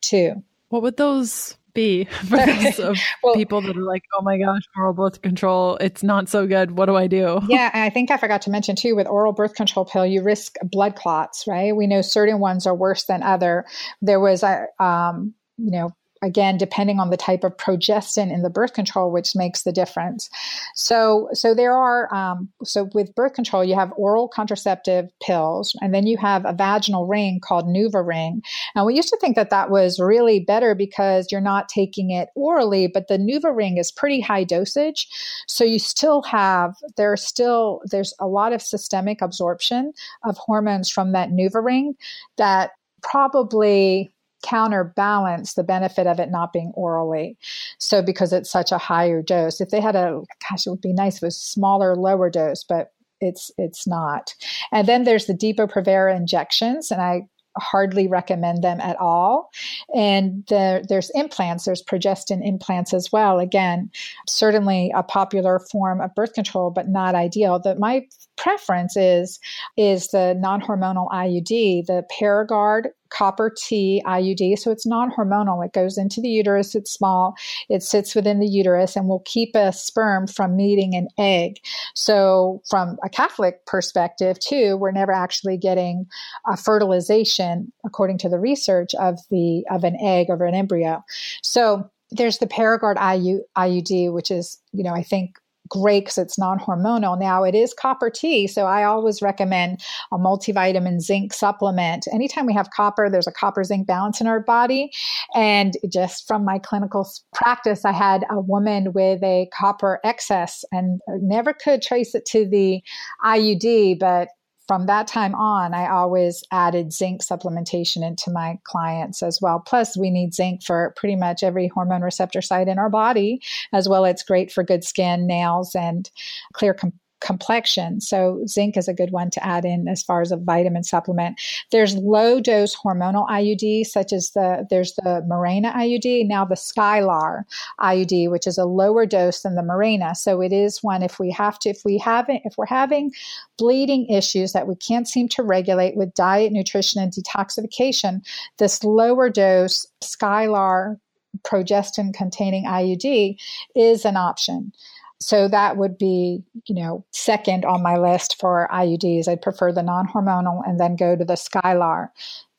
[0.00, 0.42] too.
[0.68, 4.62] What would those be for those of well, people that are like, oh my gosh,
[4.76, 6.72] oral birth control, it's not so good.
[6.72, 7.40] What do I do?
[7.50, 10.54] Yeah, I think I forgot to mention too, with oral birth control pill, you risk
[10.62, 11.74] blood clots, right?
[11.74, 13.64] We know certain ones are worse than other.
[14.00, 15.90] There was a, um, you know,
[16.22, 20.28] again depending on the type of progestin in the birth control which makes the difference.
[20.74, 25.94] So so there are um, so with birth control you have oral contraceptive pills and
[25.94, 28.42] then you have a vaginal ring called NuvaRing
[28.74, 32.28] and we used to think that that was really better because you're not taking it
[32.34, 35.08] orally but the NuvaRing is pretty high dosage.
[35.46, 39.92] So you still have there's still there's a lot of systemic absorption
[40.24, 41.94] of hormones from that NuvaRing
[42.36, 47.36] that probably counterbalance the benefit of it not being orally.
[47.78, 50.92] So because it's such a higher dose, if they had a gosh, it would be
[50.92, 54.34] nice if it was smaller, lower dose, but it's it's not.
[54.72, 57.22] And then there's the Depo-Provera injections, and I
[57.58, 59.50] hardly recommend them at all.
[59.94, 63.38] And the, there's implants, there's progestin implants as well.
[63.38, 63.90] Again,
[64.28, 67.58] certainly a popular form of birth control, but not ideal.
[67.58, 69.38] That my preference is
[69.76, 74.58] is the non-hormonal IUD, the Paragard copper T IUD.
[74.58, 75.64] So it's non hormonal.
[75.64, 76.74] It goes into the uterus.
[76.74, 77.34] It's small.
[77.68, 81.60] It sits within the uterus and will keep a sperm from meeting an egg.
[81.94, 86.06] So, from a Catholic perspective, too, we're never actually getting
[86.46, 91.02] a fertilization, according to the research, of the of an egg or an embryo.
[91.42, 95.38] So there's the Paragard IU, IUD, which is, you know, I think
[95.70, 97.18] great because it's non-hormonal.
[97.18, 99.80] Now it is copper T, so I always recommend
[100.12, 102.06] a multivitamin zinc supplement.
[102.12, 104.90] Anytime we have copper, there's a copper zinc balance in our body.
[105.34, 111.00] And just from my clinical practice, I had a woman with a copper excess and
[111.08, 112.82] uh, never could trace it to the
[113.24, 114.28] IUD, but
[114.70, 119.58] from that time on, I always added zinc supplementation into my clients as well.
[119.58, 123.88] Plus, we need zinc for pretty much every hormone receptor site in our body, as
[123.88, 124.04] well.
[124.04, 126.08] It's great for good skin, nails, and
[126.52, 126.72] clear
[127.20, 128.00] complexion.
[128.00, 131.40] So zinc is a good one to add in as far as a vitamin supplement.
[131.70, 137.44] There's low dose hormonal IUD, such as the there's the Mirena IUD, now the Skyla
[137.80, 140.16] IUD, which is a lower dose than the Mirena.
[140.16, 143.12] So it is one if we have to, if we haven't, if we're having
[143.58, 148.26] bleeding issues that we can't seem to regulate with diet, nutrition, and detoxification,
[148.58, 150.98] this lower dose Skyla
[151.42, 153.36] progestin containing IUD
[153.74, 154.72] is an option.
[155.20, 159.28] So that would be, you know, second on my list for IUDs.
[159.28, 162.08] I'd prefer the non-hormonal and then go to the Skyla,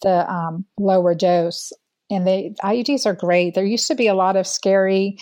[0.03, 1.73] the um, lower dose.
[2.11, 3.55] And the IUDs are great.
[3.55, 5.17] There used to be a lot of scary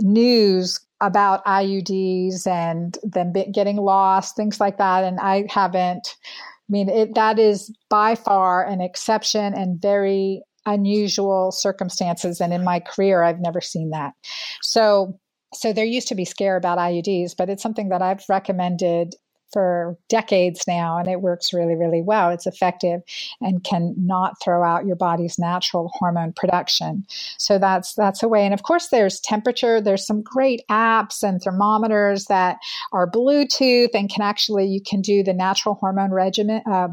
[0.00, 5.04] news about IUDs and them getting lost, things like that.
[5.04, 6.16] And I haven't.
[6.16, 12.40] I mean, it, that is by far an exception and very unusual circumstances.
[12.40, 14.14] And in my career, I've never seen that.
[14.62, 15.20] So
[15.54, 19.14] so there used to be scare about IUDs, but it's something that I've recommended
[19.54, 22.30] for decades now and it works really really well.
[22.30, 23.02] It's effective
[23.40, 27.06] and can not throw out your body's natural hormone production.
[27.38, 28.44] So that's that's a way.
[28.44, 29.80] And of course there's temperature.
[29.80, 32.58] There's some great apps and thermometers that
[32.92, 36.88] are bluetooth and can actually you can do the natural hormone regimen uh,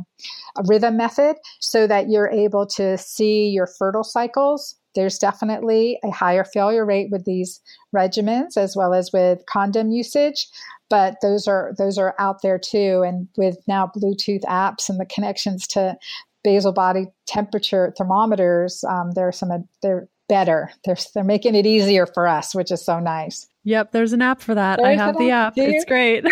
[0.68, 6.44] rhythm method so that you're able to see your fertile cycles there's definitely a higher
[6.44, 7.62] failure rate with these
[7.96, 10.48] regimens as well as with condom usage
[10.92, 13.02] but those are those are out there too.
[13.08, 15.98] And with now bluetooth apps and the connections to
[16.44, 20.72] basal body temperature thermometers um, there are some they're better.
[20.86, 23.48] They're, they're making it easier for us which is so nice.
[23.64, 24.80] Yep there's an app for that.
[24.84, 25.58] There's i have the app, app.
[25.58, 26.26] it's great.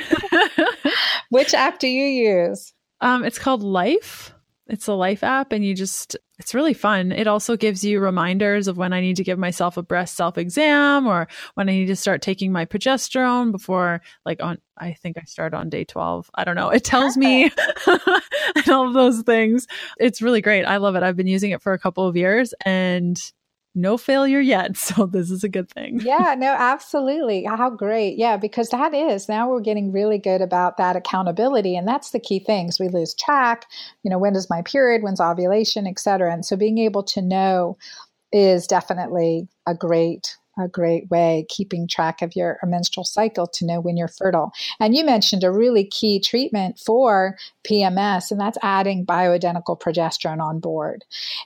[1.29, 2.73] Which app do you use?
[3.01, 4.33] Um, it's called life.
[4.67, 7.11] It's a life app and you just it's really fun.
[7.11, 10.37] It also gives you reminders of when I need to give myself a breast self
[10.37, 15.17] exam or when I need to start taking my progesterone before like on I think
[15.17, 16.31] I start on day 12.
[16.33, 16.69] I don't know.
[16.69, 17.51] It tells me
[17.87, 19.67] and all of those things.
[19.97, 20.63] It's really great.
[20.63, 21.03] I love it.
[21.03, 23.19] I've been using it for a couple of years and
[23.75, 24.75] no failure yet.
[24.89, 25.99] So this is a good thing.
[26.03, 27.43] yeah, no, absolutely.
[27.43, 28.17] How great.
[28.17, 31.75] Yeah, because that is now we're getting really good about that accountability.
[31.75, 32.79] And that's the key things.
[32.79, 33.65] We lose track,
[34.03, 36.33] you know, when is my period, when's ovulation, et cetera.
[36.33, 37.77] And so being able to know
[38.31, 43.79] is definitely a great a great way keeping track of your menstrual cycle to know
[43.79, 44.51] when you're fertile.
[44.79, 50.59] And you mentioned a really key treatment for PMS, and that's adding bioidentical progesterone on
[50.59, 51.05] board.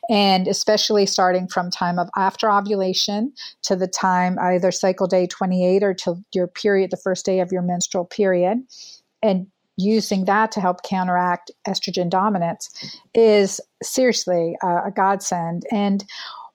[0.09, 5.83] And especially starting from time of after ovulation to the time either cycle day 28
[5.83, 8.59] or to your period, the first day of your menstrual period.
[9.21, 9.47] And
[9.77, 15.63] using that to help counteract estrogen dominance is seriously a godsend.
[15.71, 16.05] And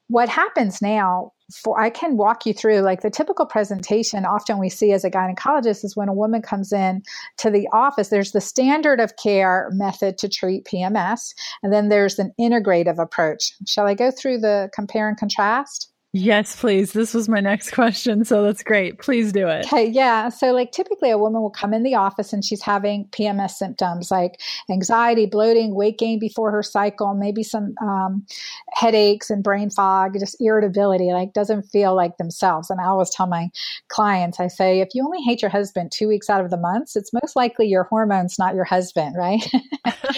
[0.07, 4.69] what happens now for I can walk you through like the typical presentation often we
[4.69, 7.03] see as a gynecologist is when a woman comes in
[7.39, 12.19] to the office there's the standard of care method to treat PMS and then there's
[12.19, 13.53] an integrative approach.
[13.67, 15.93] Shall I go through the compare and contrast?
[16.15, 16.95] Yes, please.
[16.95, 18.25] This was my next question.
[18.25, 18.99] So that's great.
[18.99, 19.67] Please do it.
[19.67, 19.87] Okay.
[19.87, 20.31] Yeah.
[20.31, 24.11] So, like, typically a woman will come in the office and she's having PMS symptoms
[24.11, 24.41] like
[24.71, 28.27] anxiety, bloating, weight gain before her cycle, maybe some um,
[28.73, 32.71] headaches and brain fog, just irritability, like, doesn't feel like themselves.
[32.71, 33.51] And I always tell my
[33.89, 36.97] clients, I say, if you only hate your husband two weeks out of the months,
[36.97, 39.47] it's most likely your hormones, not your husband, right?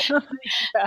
[0.08, 0.20] yeah.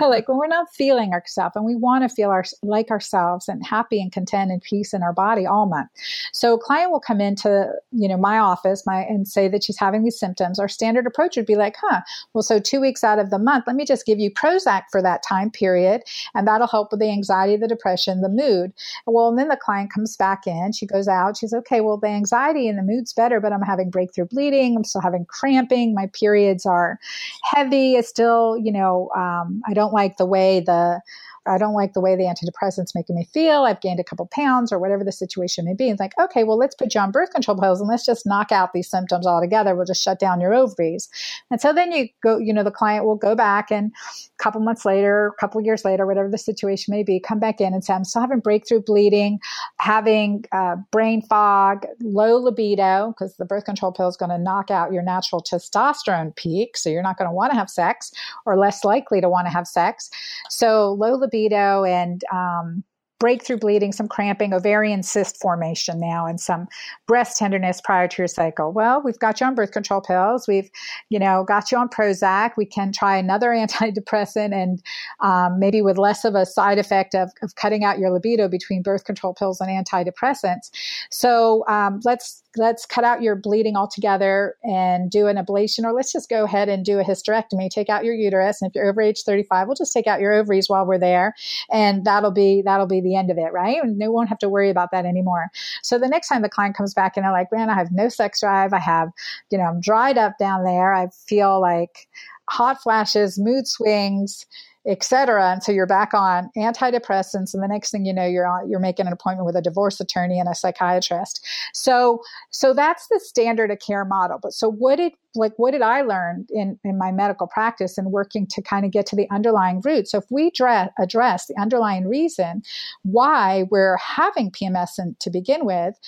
[0.00, 3.66] like, when we're not feeling ourselves and we want to feel our, like ourselves and
[3.66, 5.90] happy and content and peace in our body all month.
[6.32, 9.78] So a client will come into, you know, my office my and say that she's
[9.78, 10.58] having these symptoms.
[10.58, 12.00] Our standard approach would be like, huh,
[12.32, 15.02] well, so two weeks out of the month, let me just give you Prozac for
[15.02, 16.02] that time period,
[16.34, 18.72] and that'll help with the anxiety, the depression, the mood.
[19.06, 22.08] Well, and then the client comes back in, she goes out, she's okay, well, the
[22.08, 26.08] anxiety and the mood's better, but I'm having breakthrough bleeding, I'm still having cramping, my
[26.12, 26.98] periods are
[27.42, 31.00] heavy, it's still, you know, um, I don't like the way the
[31.46, 33.64] I don't like the way the antidepressants making me feel.
[33.64, 35.90] I've gained a couple pounds or whatever the situation may be.
[35.90, 38.50] It's like, okay, well, let's put you on birth control pills and let's just knock
[38.50, 39.74] out these symptoms altogether.
[39.74, 41.08] We'll just shut down your ovaries.
[41.50, 44.60] And so then you go, you know, the client will go back and a couple
[44.60, 47.84] months later, a couple years later, whatever the situation may be, come back in and
[47.84, 49.38] say, I'm still having breakthrough bleeding,
[49.78, 54.70] having uh, brain fog, low libido, because the birth control pill is going to knock
[54.70, 56.76] out your natural testosterone peak.
[56.78, 58.12] So you're not going to want to have sex
[58.46, 60.08] or less likely to want to have sex.
[60.48, 62.84] So low libido libido and um,
[63.20, 66.66] breakthrough bleeding, some cramping, ovarian cyst formation now, and some
[67.06, 68.72] breast tenderness prior to your cycle.
[68.72, 70.46] Well, we've got you on birth control pills.
[70.46, 70.68] We've,
[71.10, 72.52] you know, got you on Prozac.
[72.56, 74.82] We can try another antidepressant and
[75.20, 78.82] um, maybe with less of a side effect of, of cutting out your libido between
[78.82, 80.70] birth control pills and antidepressants.
[81.10, 86.12] So um, let's let's cut out your bleeding altogether and do an ablation, or let's
[86.12, 88.60] just go ahead and do a hysterectomy, take out your uterus.
[88.60, 91.34] And if you're over age 35, we'll just take out your ovaries while we're there.
[91.70, 93.82] And that'll be, that'll be the end of it, right?
[93.82, 95.48] And they won't have to worry about that anymore.
[95.82, 98.08] So the next time the client comes back and they're like, man, I have no
[98.08, 98.72] sex drive.
[98.72, 99.08] I have,
[99.50, 100.94] you know, I'm dried up down there.
[100.94, 102.08] I feel like
[102.50, 104.46] hot flashes, mood swings,
[104.86, 105.52] etc.
[105.52, 108.80] And so you're back on antidepressants, and the next thing you know, you're on, you're
[108.80, 111.44] making an appointment with a divorce attorney and a psychiatrist.
[111.72, 114.38] So so that's the standard of care model.
[114.42, 118.12] But so what did like what did I learn in in my medical practice and
[118.12, 120.08] working to kind of get to the underlying root?
[120.08, 122.62] So if we address, address the underlying reason
[123.02, 125.98] why we're having PMS in, to begin with,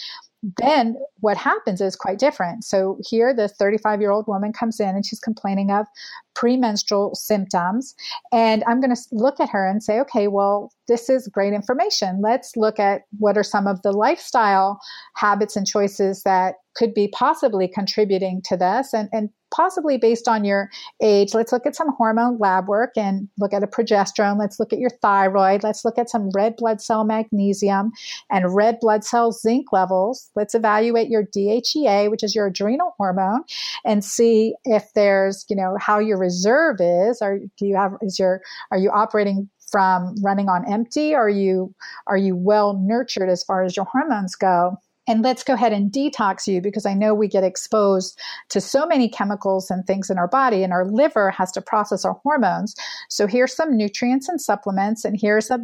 [0.43, 2.65] then what happens is quite different.
[2.65, 5.87] So here, the 35 year old woman comes in and she's complaining of
[6.35, 7.95] premenstrual symptoms.
[8.33, 12.21] And I'm going to look at her and say, okay, well, this is great information.
[12.23, 14.79] Let's look at what are some of the lifestyle
[15.15, 20.45] habits and choices that could be possibly contributing to this and, and possibly based on
[20.45, 20.69] your
[21.01, 21.33] age.
[21.33, 24.39] Let's look at some hormone lab work and look at a progesterone.
[24.39, 25.63] Let's look at your thyroid.
[25.63, 27.93] Let's look at some red blood cell magnesium
[28.31, 30.31] and red blood cell zinc levels.
[30.37, 33.43] Let's evaluate your DHEA, which is your adrenal hormone,
[33.85, 37.23] and see if there's, you know, how your reserve is.
[37.23, 41.15] Or do you have is your are you operating from running on empty?
[41.15, 41.75] Are you
[42.07, 44.77] are you well nurtured as far as your hormones go?
[45.07, 48.87] And let's go ahead and detox you because I know we get exposed to so
[48.87, 52.75] many chemicals and things in our body, and our liver has to process our hormones.
[53.09, 55.61] So here's some nutrients and supplements, and here's a,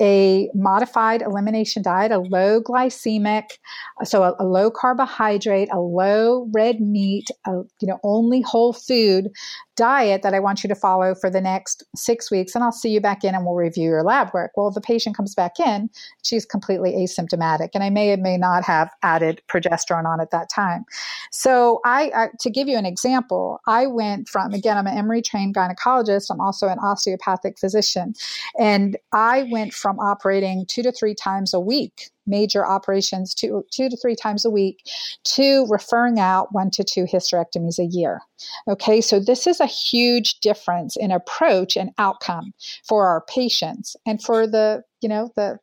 [0.00, 3.58] a, modified elimination diet, a low glycemic,
[4.02, 9.30] so a, a, low carbohydrate, a low red meat, a, you know, only whole food
[9.76, 12.90] diet that I want you to follow for the next six weeks, and I'll see
[12.90, 14.52] you back in and we'll review your lab work.
[14.56, 15.90] Well, the patient comes back in,
[16.22, 20.48] she's completely asymptomatic, and I may or may not have added progesterone on at that
[20.48, 20.84] time.
[21.30, 25.22] So, I, I to give you an example, I went from again, I'm an Emory
[25.22, 26.30] trained gynecologist.
[26.30, 28.14] I'm also an osteopathic physician,
[28.58, 33.88] and I went from operating two to three times a week major operations two, two
[33.88, 34.82] to three times a week
[35.24, 38.20] to referring out one to two hysterectomies a year.
[38.68, 42.52] Okay, so this is a huge difference in approach and outcome
[42.86, 45.58] for our patients and for the you know the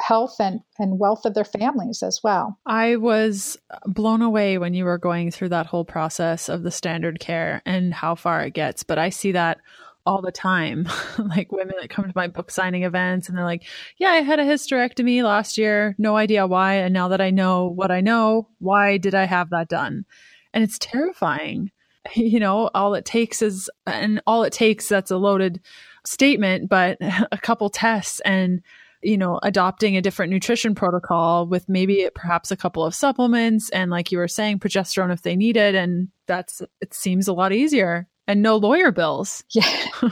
[0.00, 4.86] health and, and wealth of their families as well i was blown away when you
[4.86, 8.82] were going through that whole process of the standard care and how far it gets
[8.82, 9.58] but i see that
[10.06, 10.88] all the time.
[11.18, 13.64] Like women that come to my book signing events and they're like
[13.98, 17.66] yeah i had a hysterectomy last year no idea why and now that i know
[17.66, 20.04] what i know why did i have that done?
[20.52, 21.70] And it's terrifying.
[22.14, 25.60] You know all it takes is and all it takes that's a loaded
[26.04, 26.98] statement but
[27.32, 28.62] a couple tests and
[29.02, 33.90] you know, adopting a different nutrition protocol with maybe perhaps a couple of supplements and
[33.90, 35.74] like you were saying, progesterone if they need it.
[35.74, 39.44] And that's, it seems a lot easier and no lawyer bills.
[39.54, 40.10] Yeah.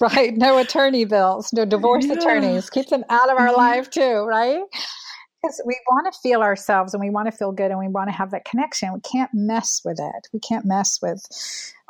[0.00, 0.36] right.
[0.36, 2.12] No attorney bills, no divorce yeah.
[2.12, 2.70] attorneys.
[2.70, 3.56] Keep them out of our mm-hmm.
[3.56, 4.62] life too, right?
[5.42, 8.08] Because we want to feel ourselves and we want to feel good and we want
[8.08, 8.92] to have that connection.
[8.92, 10.28] We can't mess with it.
[10.32, 11.24] We can't mess with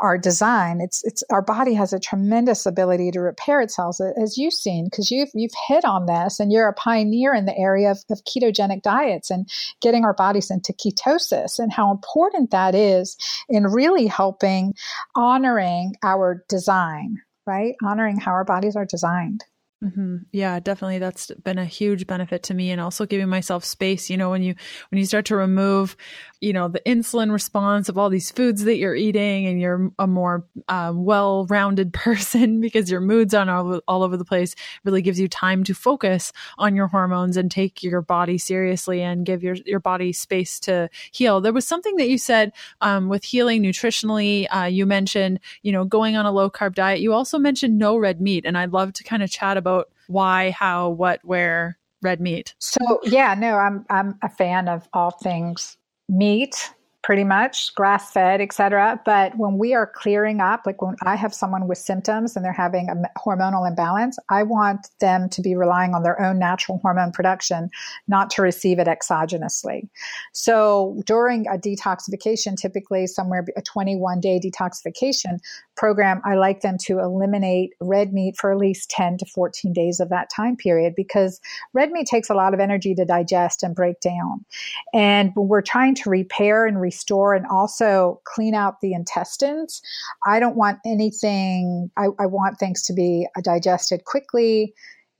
[0.01, 0.81] our design.
[0.81, 5.11] It's it's our body has a tremendous ability to repair itself, as you've seen, because
[5.11, 8.83] you've you've hit on this, and you're a pioneer in the area of, of ketogenic
[8.83, 9.49] diets and
[9.81, 13.17] getting our bodies into ketosis, and how important that is
[13.49, 14.75] in really helping
[15.17, 17.75] honoring our design, right?
[17.83, 19.45] Honoring how our bodies are designed.
[19.83, 20.17] Mm-hmm.
[20.33, 20.99] Yeah, definitely.
[20.99, 24.11] That's been a huge benefit to me, and also giving myself space.
[24.11, 24.57] You know, when you
[24.91, 25.97] when you start to remove,
[26.41, 30.07] you know, the insulin response of all these foods that you're eating, and you're a
[30.07, 35.19] more um, well-rounded person because your moods on all, all over the place, really gives
[35.19, 39.57] you time to focus on your hormones and take your body seriously and give your
[39.67, 41.41] your body space to heal.
[41.41, 44.47] There was something that you said um, with healing nutritionally.
[44.55, 47.01] Uh, you mentioned, you know, going on a low carb diet.
[47.01, 50.51] You also mentioned no red meat, and I'd love to kind of chat about why,
[50.51, 52.55] how, what, where red meat.
[52.59, 55.77] So yeah, no, I'm I'm a fan of all things
[56.09, 56.73] meat
[57.03, 59.01] pretty much grass fed, etc.
[59.05, 62.53] But when we are clearing up, like when I have someone with symptoms and they're
[62.53, 67.13] having a hormonal imbalance, I want them to be relying on their own natural hormone
[67.13, 67.71] production,
[68.09, 69.89] not to receive it exogenously.
[70.33, 75.39] So during a detoxification, typically somewhere a 21 day detoxification
[75.77, 80.01] program, I like them to eliminate red meat for at least 10 to 14 days
[80.01, 81.41] of that time period because
[81.73, 84.45] red meat takes a lot of energy to digest and break down.
[84.93, 89.83] And we're trying to repair and restore and also clean out the intestines.
[90.27, 94.73] I don't want anything, I, I want things to be digested quickly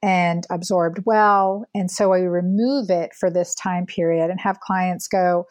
[0.03, 1.67] and absorbed well.
[1.75, 5.47] And so I remove it for this time period and have clients go,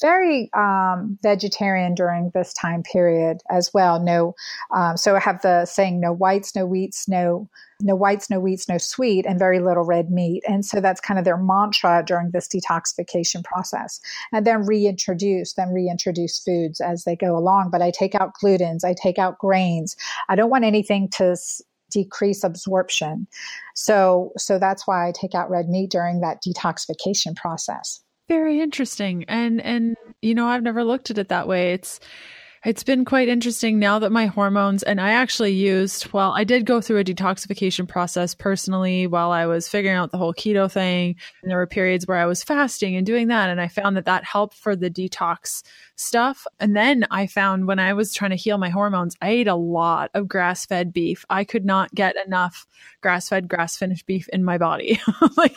[0.00, 4.00] very um, vegetarian during this time period as well.
[4.00, 4.34] No,
[4.74, 7.48] um, so I have the saying no whites, no wheats, no
[7.80, 10.42] no whites, no wheats, no sweet, and very little red meat.
[10.48, 14.00] And so that's kind of their mantra during this detoxification process.
[14.32, 17.70] And then reintroduce, then reintroduce foods as they go along.
[17.70, 19.96] But I take out glutens, I take out grains.
[20.28, 21.36] I don't want anything to
[21.90, 23.26] decrease absorption.
[23.74, 28.00] So so that's why I take out red meat during that detoxification process.
[28.28, 29.24] Very interesting.
[29.28, 31.72] And and you know, I've never looked at it that way.
[31.72, 31.98] It's
[32.64, 36.66] it's been quite interesting now that my hormones and I actually used well, I did
[36.66, 41.16] go through a detoxification process personally while I was figuring out the whole keto thing.
[41.42, 44.06] And there were periods where I was fasting and doing that and I found that
[44.06, 45.62] that helped for the detox
[45.94, 46.46] stuff.
[46.58, 49.54] And then I found when I was trying to heal my hormones, I ate a
[49.54, 51.24] lot of grass-fed beef.
[51.30, 52.66] I could not get enough
[53.02, 55.00] grass-fed, grass-finished beef in my body.
[55.36, 55.56] like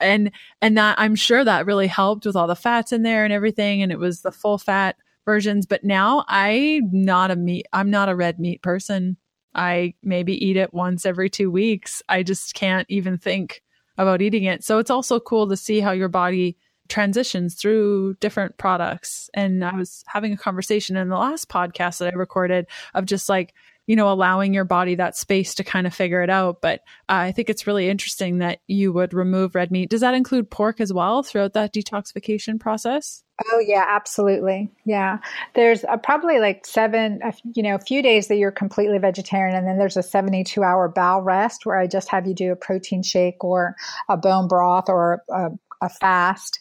[0.00, 3.32] and and that I'm sure that really helped with all the fats in there and
[3.32, 5.66] everything and it was the full fat versions.
[5.66, 9.16] But now I'm not a meat, I'm not a red meat person.
[9.54, 12.02] I maybe eat it once every two weeks.
[12.08, 13.62] I just can't even think
[13.98, 14.64] about eating it.
[14.64, 16.56] So it's also cool to see how your body
[16.88, 19.30] transitions through different products.
[19.34, 23.28] And I was having a conversation in the last podcast that I recorded of just
[23.28, 23.54] like
[23.86, 26.60] you know, allowing your body that space to kind of figure it out.
[26.62, 29.90] But uh, I think it's really interesting that you would remove red meat.
[29.90, 33.24] Does that include pork as well throughout that detoxification process?
[33.50, 34.70] Oh yeah, absolutely.
[34.84, 35.18] Yeah,
[35.54, 37.20] there's a, probably like seven,
[37.54, 40.88] you know, a few days that you're completely vegetarian, and then there's a 72 hour
[40.88, 43.74] bowel rest where I just have you do a protein shake or
[44.08, 45.50] a bone broth or a,
[45.82, 46.60] a fast.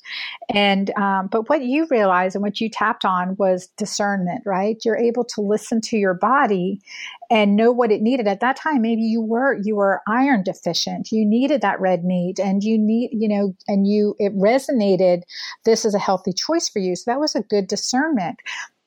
[0.54, 4.78] And, um, but what you realized and what you tapped on was discernment, right?
[4.84, 6.82] You're able to listen to your body
[7.30, 8.82] and know what it needed at that time.
[8.82, 11.12] Maybe you were, you were iron deficient.
[11.12, 15.22] You needed that red meat and you need, you know, and you, it resonated.
[15.64, 16.96] This is a healthy choice for you.
[16.96, 18.40] So that was a good discernment.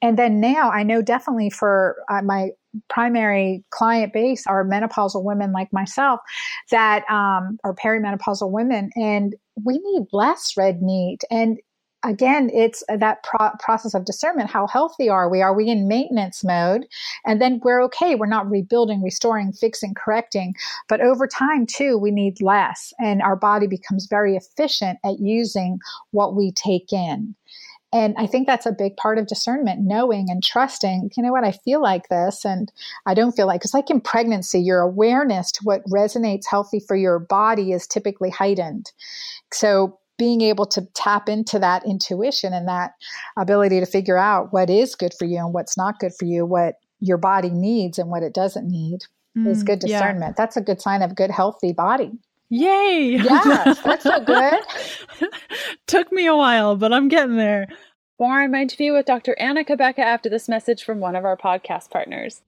[0.02, 2.50] And then now I know definitely for uh, my
[2.88, 6.20] primary client base are menopausal women like myself
[6.70, 11.22] that um, are perimenopausal women, and we need less red meat.
[11.30, 11.58] And
[12.04, 14.50] again, it's that pro- process of discernment.
[14.50, 15.42] How healthy are we?
[15.42, 16.86] Are we in maintenance mode?
[17.24, 18.14] And then we're okay.
[18.14, 20.54] We're not rebuilding, restoring, fixing, correcting.
[20.88, 22.92] But over time, too, we need less.
[22.98, 25.78] And our body becomes very efficient at using
[26.10, 27.34] what we take in.
[27.94, 31.44] And I think that's a big part of discernment, knowing and trusting, you know what,
[31.44, 32.72] I feel like this and
[33.06, 36.96] I don't feel like, it's like in pregnancy, your awareness to what resonates healthy for
[36.96, 38.90] your body is typically heightened.
[39.52, 42.94] So being able to tap into that intuition and that
[43.38, 46.44] ability to figure out what is good for you and what's not good for you,
[46.44, 49.02] what your body needs and what it doesn't need
[49.38, 50.34] mm, is good discernment.
[50.36, 50.44] Yeah.
[50.44, 52.10] That's a good sign of good, healthy body.
[52.50, 53.18] Yay!
[53.22, 54.60] Yes, that's so good.
[55.86, 57.68] Took me a while, but I'm getting there.
[58.20, 59.34] More on my interview with Dr.
[59.38, 62.42] Anna Cabeca after this message from one of our podcast partners.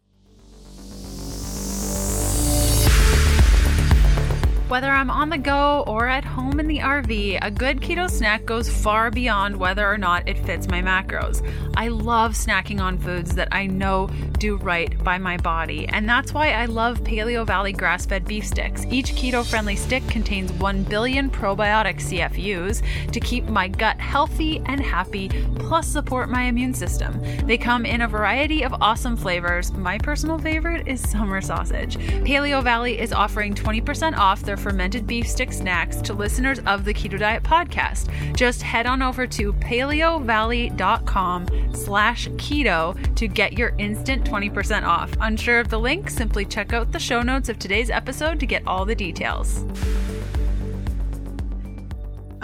[4.68, 8.44] Whether I'm on the go or at home in the RV, a good keto snack
[8.44, 11.40] goes far beyond whether or not it fits my macros.
[11.76, 14.08] I love snacking on foods that I know
[14.38, 18.44] do right by my body, and that's why I love Paleo Valley grass fed beef
[18.44, 18.84] sticks.
[18.90, 24.80] Each keto friendly stick contains 1 billion probiotic CFUs to keep my gut healthy and
[24.80, 25.28] happy,
[25.60, 27.22] plus support my immune system.
[27.46, 29.70] They come in a variety of awesome flavors.
[29.72, 31.98] My personal favorite is summer sausage.
[31.98, 36.94] Paleo Valley is offering 20% off their fermented beef stick snacks to listeners of the
[36.94, 38.10] Keto Diet podcast.
[38.34, 45.12] Just head on over to paleovalley.com slash keto to get your instant 20% off.
[45.20, 46.10] Unsure of the link?
[46.10, 49.64] Simply check out the show notes of today's episode to get all the details.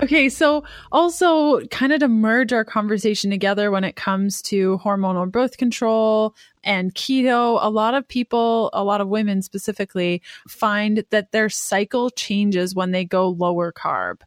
[0.03, 5.31] Okay, so also kind of to merge our conversation together when it comes to hormonal
[5.31, 6.35] birth control
[6.65, 12.11] and keto, a lot of people, a lot of women specifically, find that their cycle
[12.11, 14.23] changes when they go lower carb.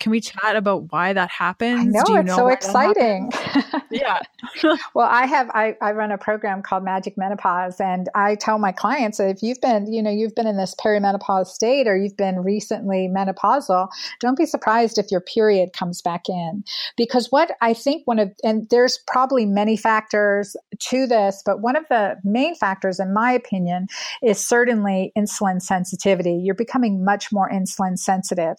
[0.00, 1.80] Can we chat about why that happens?
[1.80, 3.32] I know, you it's know so exciting.
[3.90, 4.20] yeah.
[4.94, 8.70] well, I have I, I run a program called Magic Menopause and I tell my
[8.70, 12.16] clients that if you've been, you know, you've been in this perimenopause state or you've
[12.16, 13.88] been recently menopausal,
[14.20, 16.64] don't be surprised if your period comes back in.
[16.96, 21.76] Because what I think one of and there's probably many factors to this, but one
[21.76, 23.88] of the main factors in my opinion
[24.22, 26.34] is certainly insulin sensitivity.
[26.34, 28.56] You're becoming much more insulin sensitive.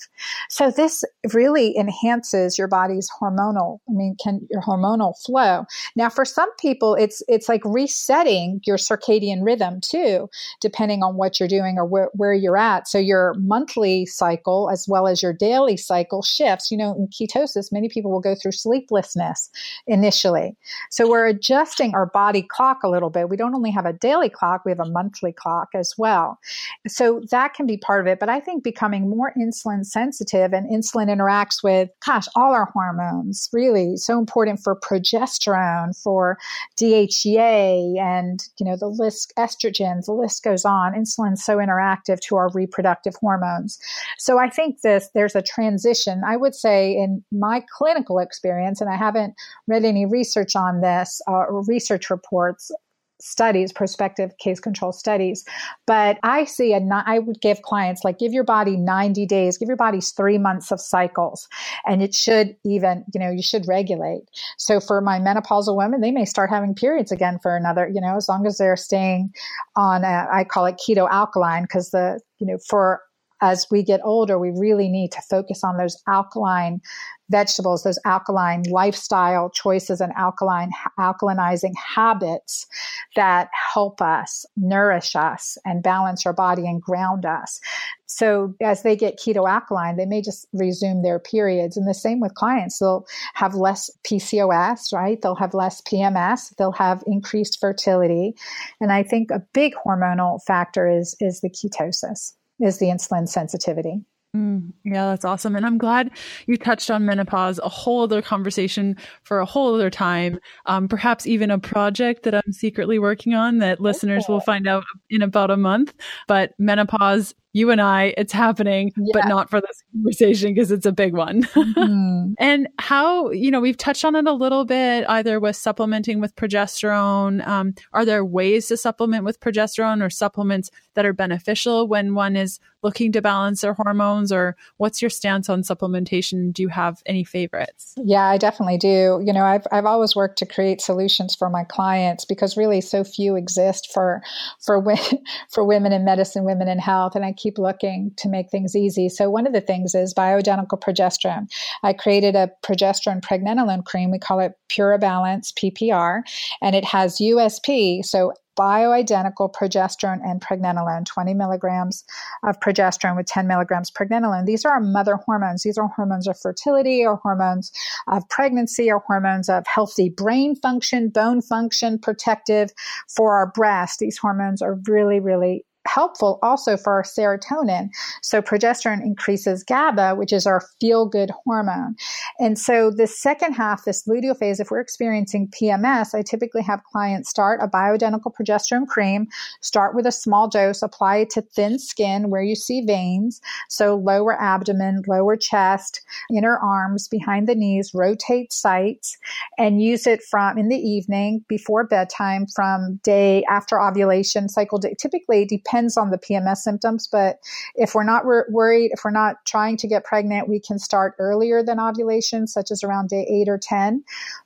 [0.50, 1.04] So this
[1.34, 5.66] really enhances your body's hormonal i mean can your hormonal flow.
[5.96, 10.30] Now for some people it's it's like resetting your circadian rhythm too
[10.62, 12.88] depending on what you're doing or where, where you're at.
[12.88, 16.72] So your monthly cycle as well as your daily cycle shifts.
[16.72, 19.50] You know in ketosis many people will go through sleeplessness
[19.88, 20.56] initially.
[20.90, 23.30] So we're adjusting our body clock a little bit.
[23.30, 26.40] We don't only have a daily clock we have a monthly clock as well.
[26.88, 30.70] So that can be part of it but i think becoming more insulin sensitive and
[30.70, 36.38] insulin interacts with, gosh, all our hormones, really so important for progesterone, for
[36.80, 40.94] DHEA, and, you know, the list, estrogens, the list goes on.
[40.94, 43.80] Insulin's so interactive to our reproductive hormones.
[44.18, 46.22] So I think this, there's a transition.
[46.26, 49.36] I would say in my clinical experience, and I haven't
[49.68, 52.72] read any research on this uh, research reports,
[53.20, 55.44] studies, prospective case control studies.
[55.86, 59.68] But I see a, I would give clients like give your body 90 days, give
[59.68, 61.48] your body three months of cycles,
[61.86, 64.24] and it should even, you know, you should regulate.
[64.58, 68.16] So for my menopausal women, they may start having periods again for another, you know,
[68.16, 69.34] as long as they're staying
[69.76, 73.02] on, a, I call it keto alkaline because the, you know, for
[73.42, 76.82] as we get older, we really need to focus on those alkaline
[77.30, 82.68] vegetables, those alkaline lifestyle choices and alkaline alkalinizing habits
[83.16, 87.60] that help us nourish us and balance our body and ground us.
[88.08, 91.78] So as they get keto alkaline, they may just resume their periods.
[91.78, 92.80] And the same with clients.
[92.80, 95.22] They'll have less PCOS, right?
[95.22, 96.56] They'll have less PMS.
[96.58, 98.34] They'll have increased fertility.
[98.82, 104.01] And I think a big hormonal factor is, is the ketosis is the insulin sensitivity.
[104.36, 105.55] Mm, yeah, that's awesome.
[105.55, 106.12] And I'm glad
[106.45, 110.39] you touched on menopause, a whole other conversation for a whole other time.
[110.68, 114.84] Um, perhaps even a project that I'm secretly working on that listeners will find out
[115.10, 115.95] in about a month.
[116.28, 119.12] But menopause you and I, it's happening, yeah.
[119.14, 121.43] but not for this conversation because it's a big one.
[121.43, 122.34] mm-hmm.
[122.38, 126.36] And how, you know, we've touched on it a little bit, either with supplementing with
[126.36, 127.45] progesterone.
[127.47, 132.36] Um, are there ways to supplement with progesterone or supplements that are beneficial when one
[132.36, 134.32] is looking to balance their hormones?
[134.32, 136.54] Or what's your stance on supplementation?
[136.54, 137.95] Do you have any favorites?
[137.97, 139.22] Yeah, I definitely do.
[139.26, 143.04] You know, I've, I've always worked to create solutions for my clients because really so
[143.04, 144.22] few exist for,
[144.64, 144.84] for,
[145.50, 147.16] for women in medicine, women in health.
[147.16, 149.10] And I keep looking to make things easy.
[149.10, 151.48] So one of the things is bioidentical progesterone.
[151.84, 154.12] I created a progesterone pregnenolone cream.
[154.12, 156.22] We call it Pure Balance PPR,
[156.62, 162.04] and it has USP, so bioidentical progesterone and pregnenolone, 20 milligrams
[162.44, 164.46] of progesterone with 10 milligrams pregnenolone.
[164.46, 165.64] These are our mother hormones.
[165.64, 167.72] These are hormones of fertility or hormones
[168.10, 172.72] of pregnancy or hormones of healthy brain function, bone function, protective
[173.08, 174.00] for our breast.
[174.00, 177.90] These hormones are really, really helpful also for our serotonin.
[178.22, 181.96] So progesterone increases GABA, which is our feel good hormone.
[182.40, 186.84] And so the second half, this luteal phase, if we're experiencing PMS, I typically have
[186.84, 189.28] clients start a bioidentical progesterone cream,
[189.62, 193.42] start with a small dose, apply it to thin skin where you see veins.
[193.70, 196.02] So lower abdomen, lower chest,
[196.34, 199.18] inner arms, behind the knees, rotate sites
[199.58, 204.94] and use it from in the evening before bedtime from day after ovulation cycle day.
[205.00, 207.40] Typically depends depends on the PMS symptoms, but
[207.76, 211.16] if we're not wor- worried, if we're not trying to get pregnant, we can start
[211.20, 214.04] earlier than ovulation, such as around day eight or 10.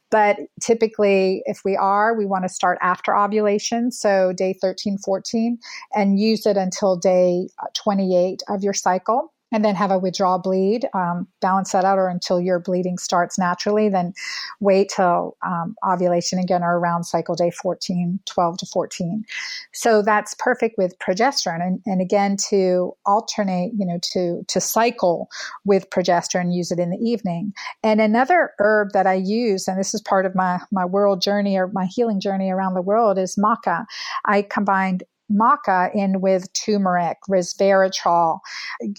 [0.10, 5.58] But typically, if we are, we want to start after ovulation, so day 13, 14,
[5.96, 10.40] and use it until day uh, 28 of your cycle and then have a withdrawal
[10.40, 13.88] bleed, um, balance that out or until your bleeding starts naturally.
[13.88, 14.14] Then
[14.60, 19.24] wait till um, ovulation again or around cycle day 14, 12 to 14.
[19.72, 21.62] So that's perfect with progesterone.
[21.62, 25.30] And, and again, to alternate, you know, to, to cycle
[25.66, 27.54] with progesterone, use it in the evening.
[27.84, 31.58] And another herb that I use, and this is part of my, my world journey
[31.58, 33.86] or my healing journey around the world, is maca.
[34.26, 35.04] I combined
[35.34, 38.40] maca in with turmeric, resveratrol,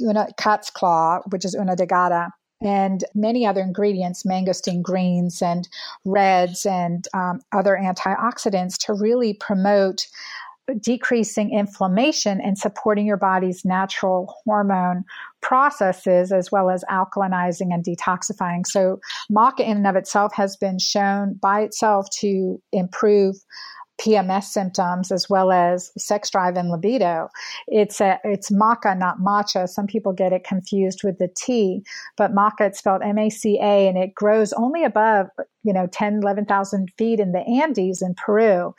[0.00, 2.26] una, cat's claw, which is uña de gato,
[2.62, 5.68] and many other ingredients, mangosteen greens and
[6.04, 10.06] reds and um, other antioxidants to really promote
[10.80, 15.04] decreasing inflammation and supporting your body's natural hormone
[15.42, 18.66] processes as well as alkalinizing and detoxifying.
[18.66, 18.98] So
[19.30, 23.36] maca in and of itself has been shown by itself to improve
[24.00, 27.28] PMS symptoms as well as sex drive and libido.
[27.68, 29.68] It's a, it's maca, not matcha.
[29.68, 31.84] Some people get it confused with the T,
[32.16, 35.28] but maca, it's spelled M-A-C-A, and it grows only above,
[35.62, 38.74] you know, 10, 11,000 feet in the Andes in Peru.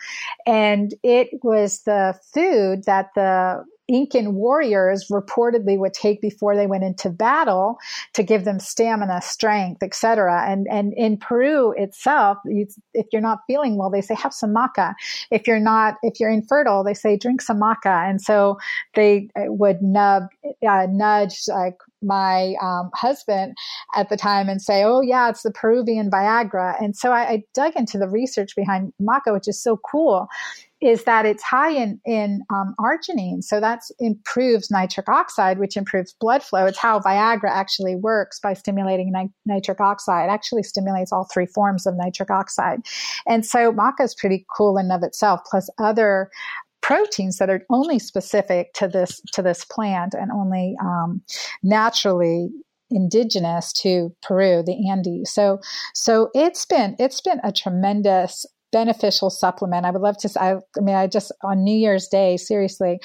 [0.46, 6.84] And it was the food that the Incan warriors reportedly would take before they went
[6.84, 7.78] into battle
[8.14, 10.44] to give them stamina, strength, etc.
[10.48, 14.54] And and in Peru itself, you, if you're not feeling well, they say have some
[14.54, 14.94] maca.
[15.32, 18.10] If you're not, if you're infertile, they say drink some maca.
[18.10, 18.58] And so
[18.96, 20.24] they uh, would nub,
[20.68, 23.56] uh, nudge like my um, husband
[23.96, 27.44] at the time and say, "Oh yeah, it's the Peruvian Viagra." And so I, I
[27.54, 30.28] dug into the research behind maca, which is so cool
[30.82, 36.14] is that it's high in in um, arginine, so that improves nitric oxide, which improves
[36.14, 36.66] blood flow.
[36.66, 40.30] It's how Viagra actually works by stimulating ni- nitric oxide.
[40.30, 42.82] It actually stimulates all three forms of nitric oxide,
[43.26, 45.42] and so maca is pretty cool in of itself.
[45.50, 46.30] Plus other
[46.86, 51.20] proteins that are only specific to this to this plant and only um,
[51.64, 52.50] naturally
[52.92, 55.32] indigenous to Peru, the Andes.
[55.34, 55.60] So,
[55.96, 59.86] so it's been it's been a tremendous beneficial supplement.
[59.86, 60.30] I would love to.
[60.40, 63.00] I, I mean, I just on New Year's Day, seriously,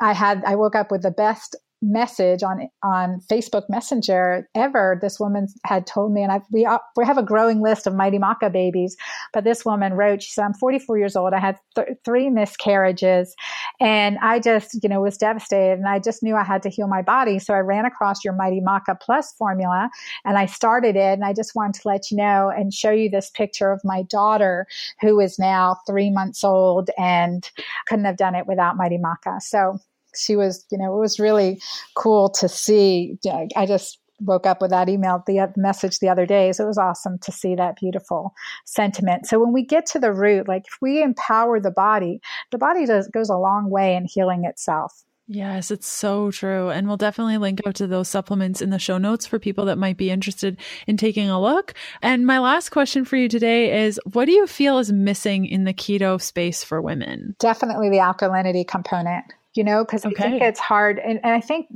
[0.00, 4.98] I had I woke up with the best message on on Facebook Messenger ever.
[5.00, 7.94] This woman had told me, and I, we uh, we have a growing list of
[7.94, 8.96] Mighty Maca babies.
[9.32, 11.32] But this woman wrote, she said, "I'm 44 years old.
[11.32, 13.34] I had th- three miscarriages,
[13.80, 16.88] and I just you know was devastated, and I just knew I had to heal
[16.88, 17.38] my body.
[17.38, 19.90] So I ran across your Mighty Maca Plus formula,
[20.24, 21.14] and I started it.
[21.16, 24.02] And I just wanted to let you know and show you this picture of my
[24.02, 24.66] daughter,
[25.00, 27.50] who is now three months old, and
[27.86, 29.40] couldn't have done it without Mighty Maca.
[29.40, 29.78] So."
[30.16, 31.60] She was, you know, it was really
[31.94, 33.18] cool to see.
[33.56, 36.52] I just woke up with that email, the uh, message the other day.
[36.52, 39.26] So it was awesome to see that beautiful sentiment.
[39.26, 42.86] So when we get to the root, like if we empower the body, the body
[42.86, 45.04] does, goes a long way in healing itself.
[45.28, 46.70] Yes, it's so true.
[46.70, 49.76] And we'll definitely link out to those supplements in the show notes for people that
[49.76, 50.56] might be interested
[50.86, 51.74] in taking a look.
[52.00, 55.64] And my last question for you today is what do you feel is missing in
[55.64, 57.34] the keto space for women?
[57.40, 59.24] Definitely the alkalinity component
[59.56, 60.14] you know, because okay.
[60.16, 60.98] I think it's hard.
[60.98, 61.68] And, and I think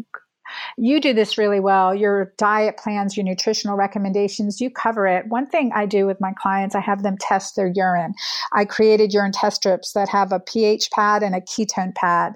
[0.77, 1.95] you do this really well.
[1.95, 5.27] Your diet plans, your nutritional recommendations, you cover it.
[5.29, 8.15] One thing I do with my clients, I have them test their urine.
[8.53, 12.35] I created urine test strips that have a pH pad and a ketone pad.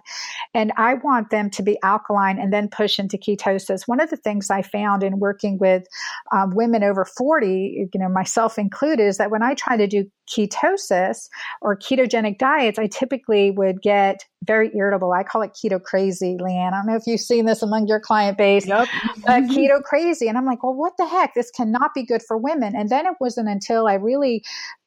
[0.53, 3.87] And I want them to be alkaline and then push into ketosis.
[3.87, 5.85] One of the things I found in working with
[6.33, 10.11] um, women over 40, you know, myself included, is that when I try to do
[10.29, 11.29] ketosis
[11.61, 15.13] or ketogenic diets, I typically would get very irritable.
[15.13, 16.73] I call it keto crazy, Leanne.
[16.73, 18.67] I don't know if you've seen this among your client base.
[18.67, 18.89] Yep.
[19.27, 20.29] uh, keto crazy.
[20.29, 21.35] And I'm like, well, what the heck?
[21.35, 22.75] This cannot be good for women.
[22.77, 24.45] And then it wasn't until I really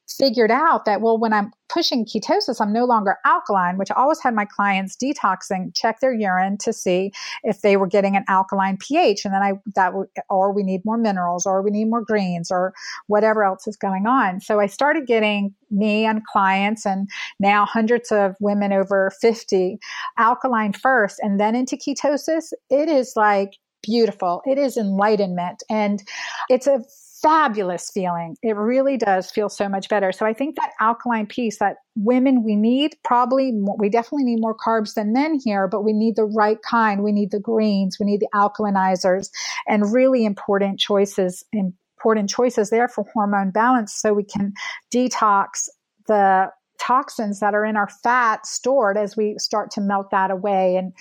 [0.08, 4.20] figured out that well when i'm pushing ketosis i'm no longer alkaline which i always
[4.20, 7.12] had my clients detoxing check their urine to see
[7.44, 9.92] if they were getting an alkaline ph and then i that
[10.30, 12.72] or we need more minerals or we need more greens or
[13.06, 14.40] whatever else is going on.
[14.40, 19.78] So i started getting me and clients and now hundreds of women over 50
[20.16, 22.52] alkaline first and then into ketosis.
[22.70, 24.42] It is like beautiful.
[24.46, 26.02] It is enlightenment and
[26.48, 26.82] it's a
[27.22, 28.36] fabulous feeling.
[28.42, 30.12] It really does feel so much better.
[30.12, 34.56] So I think that alkaline piece that women we need probably we definitely need more
[34.56, 37.02] carbs than men here, but we need the right kind.
[37.02, 39.30] We need the greens, we need the alkalinizers
[39.66, 44.52] and really important choices important choices there for hormone balance so we can
[44.92, 45.68] detox
[46.06, 46.48] the
[46.78, 50.92] toxins that are in our fat stored as we start to melt that away and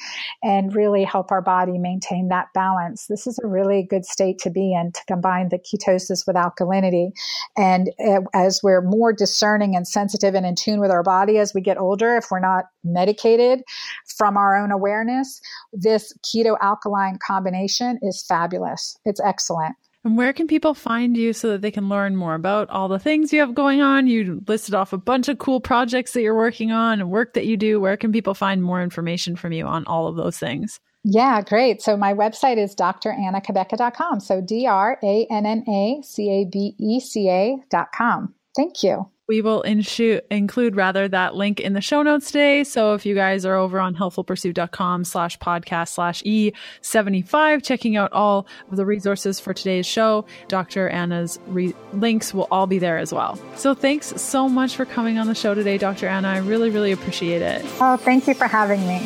[0.44, 3.08] and really help our body maintain that balance.
[3.08, 7.12] This is a really good state to be in to combine the ketosis with alkalinity.
[7.58, 7.92] And
[8.34, 11.78] as we're more discerning and sensitive and in tune with our body as we get
[11.78, 13.64] older, if we're not medicated
[14.18, 15.42] from our own awareness,
[15.74, 18.98] this keto alkaline combination is fabulous.
[19.06, 19.76] It's excellent.
[20.08, 22.98] And where can people find you so that they can learn more about all the
[22.98, 24.08] things you have going on?
[24.08, 27.46] You listed off a bunch of cool projects that you're working on and work that
[27.46, 27.82] you do.
[27.82, 30.80] Where can people find more information from you on all of those things?
[31.04, 31.82] Yeah, great.
[31.82, 34.22] So my website is drannacabeca.com.
[34.22, 38.34] So D R A N N A C A B E C A.com.
[38.56, 39.10] Thank you.
[39.28, 42.64] We will include rather that link in the show notes today.
[42.64, 48.48] So if you guys are over on healthfulpursuit.com slash podcast slash E75, checking out all
[48.72, 50.88] of the resources for today's show, Dr.
[50.88, 53.38] Anna's re- links will all be there as well.
[53.56, 56.08] So thanks so much for coming on the show today, Dr.
[56.08, 56.30] Anna.
[56.30, 57.66] I really, really appreciate it.
[57.82, 59.06] Oh, thank you for having me.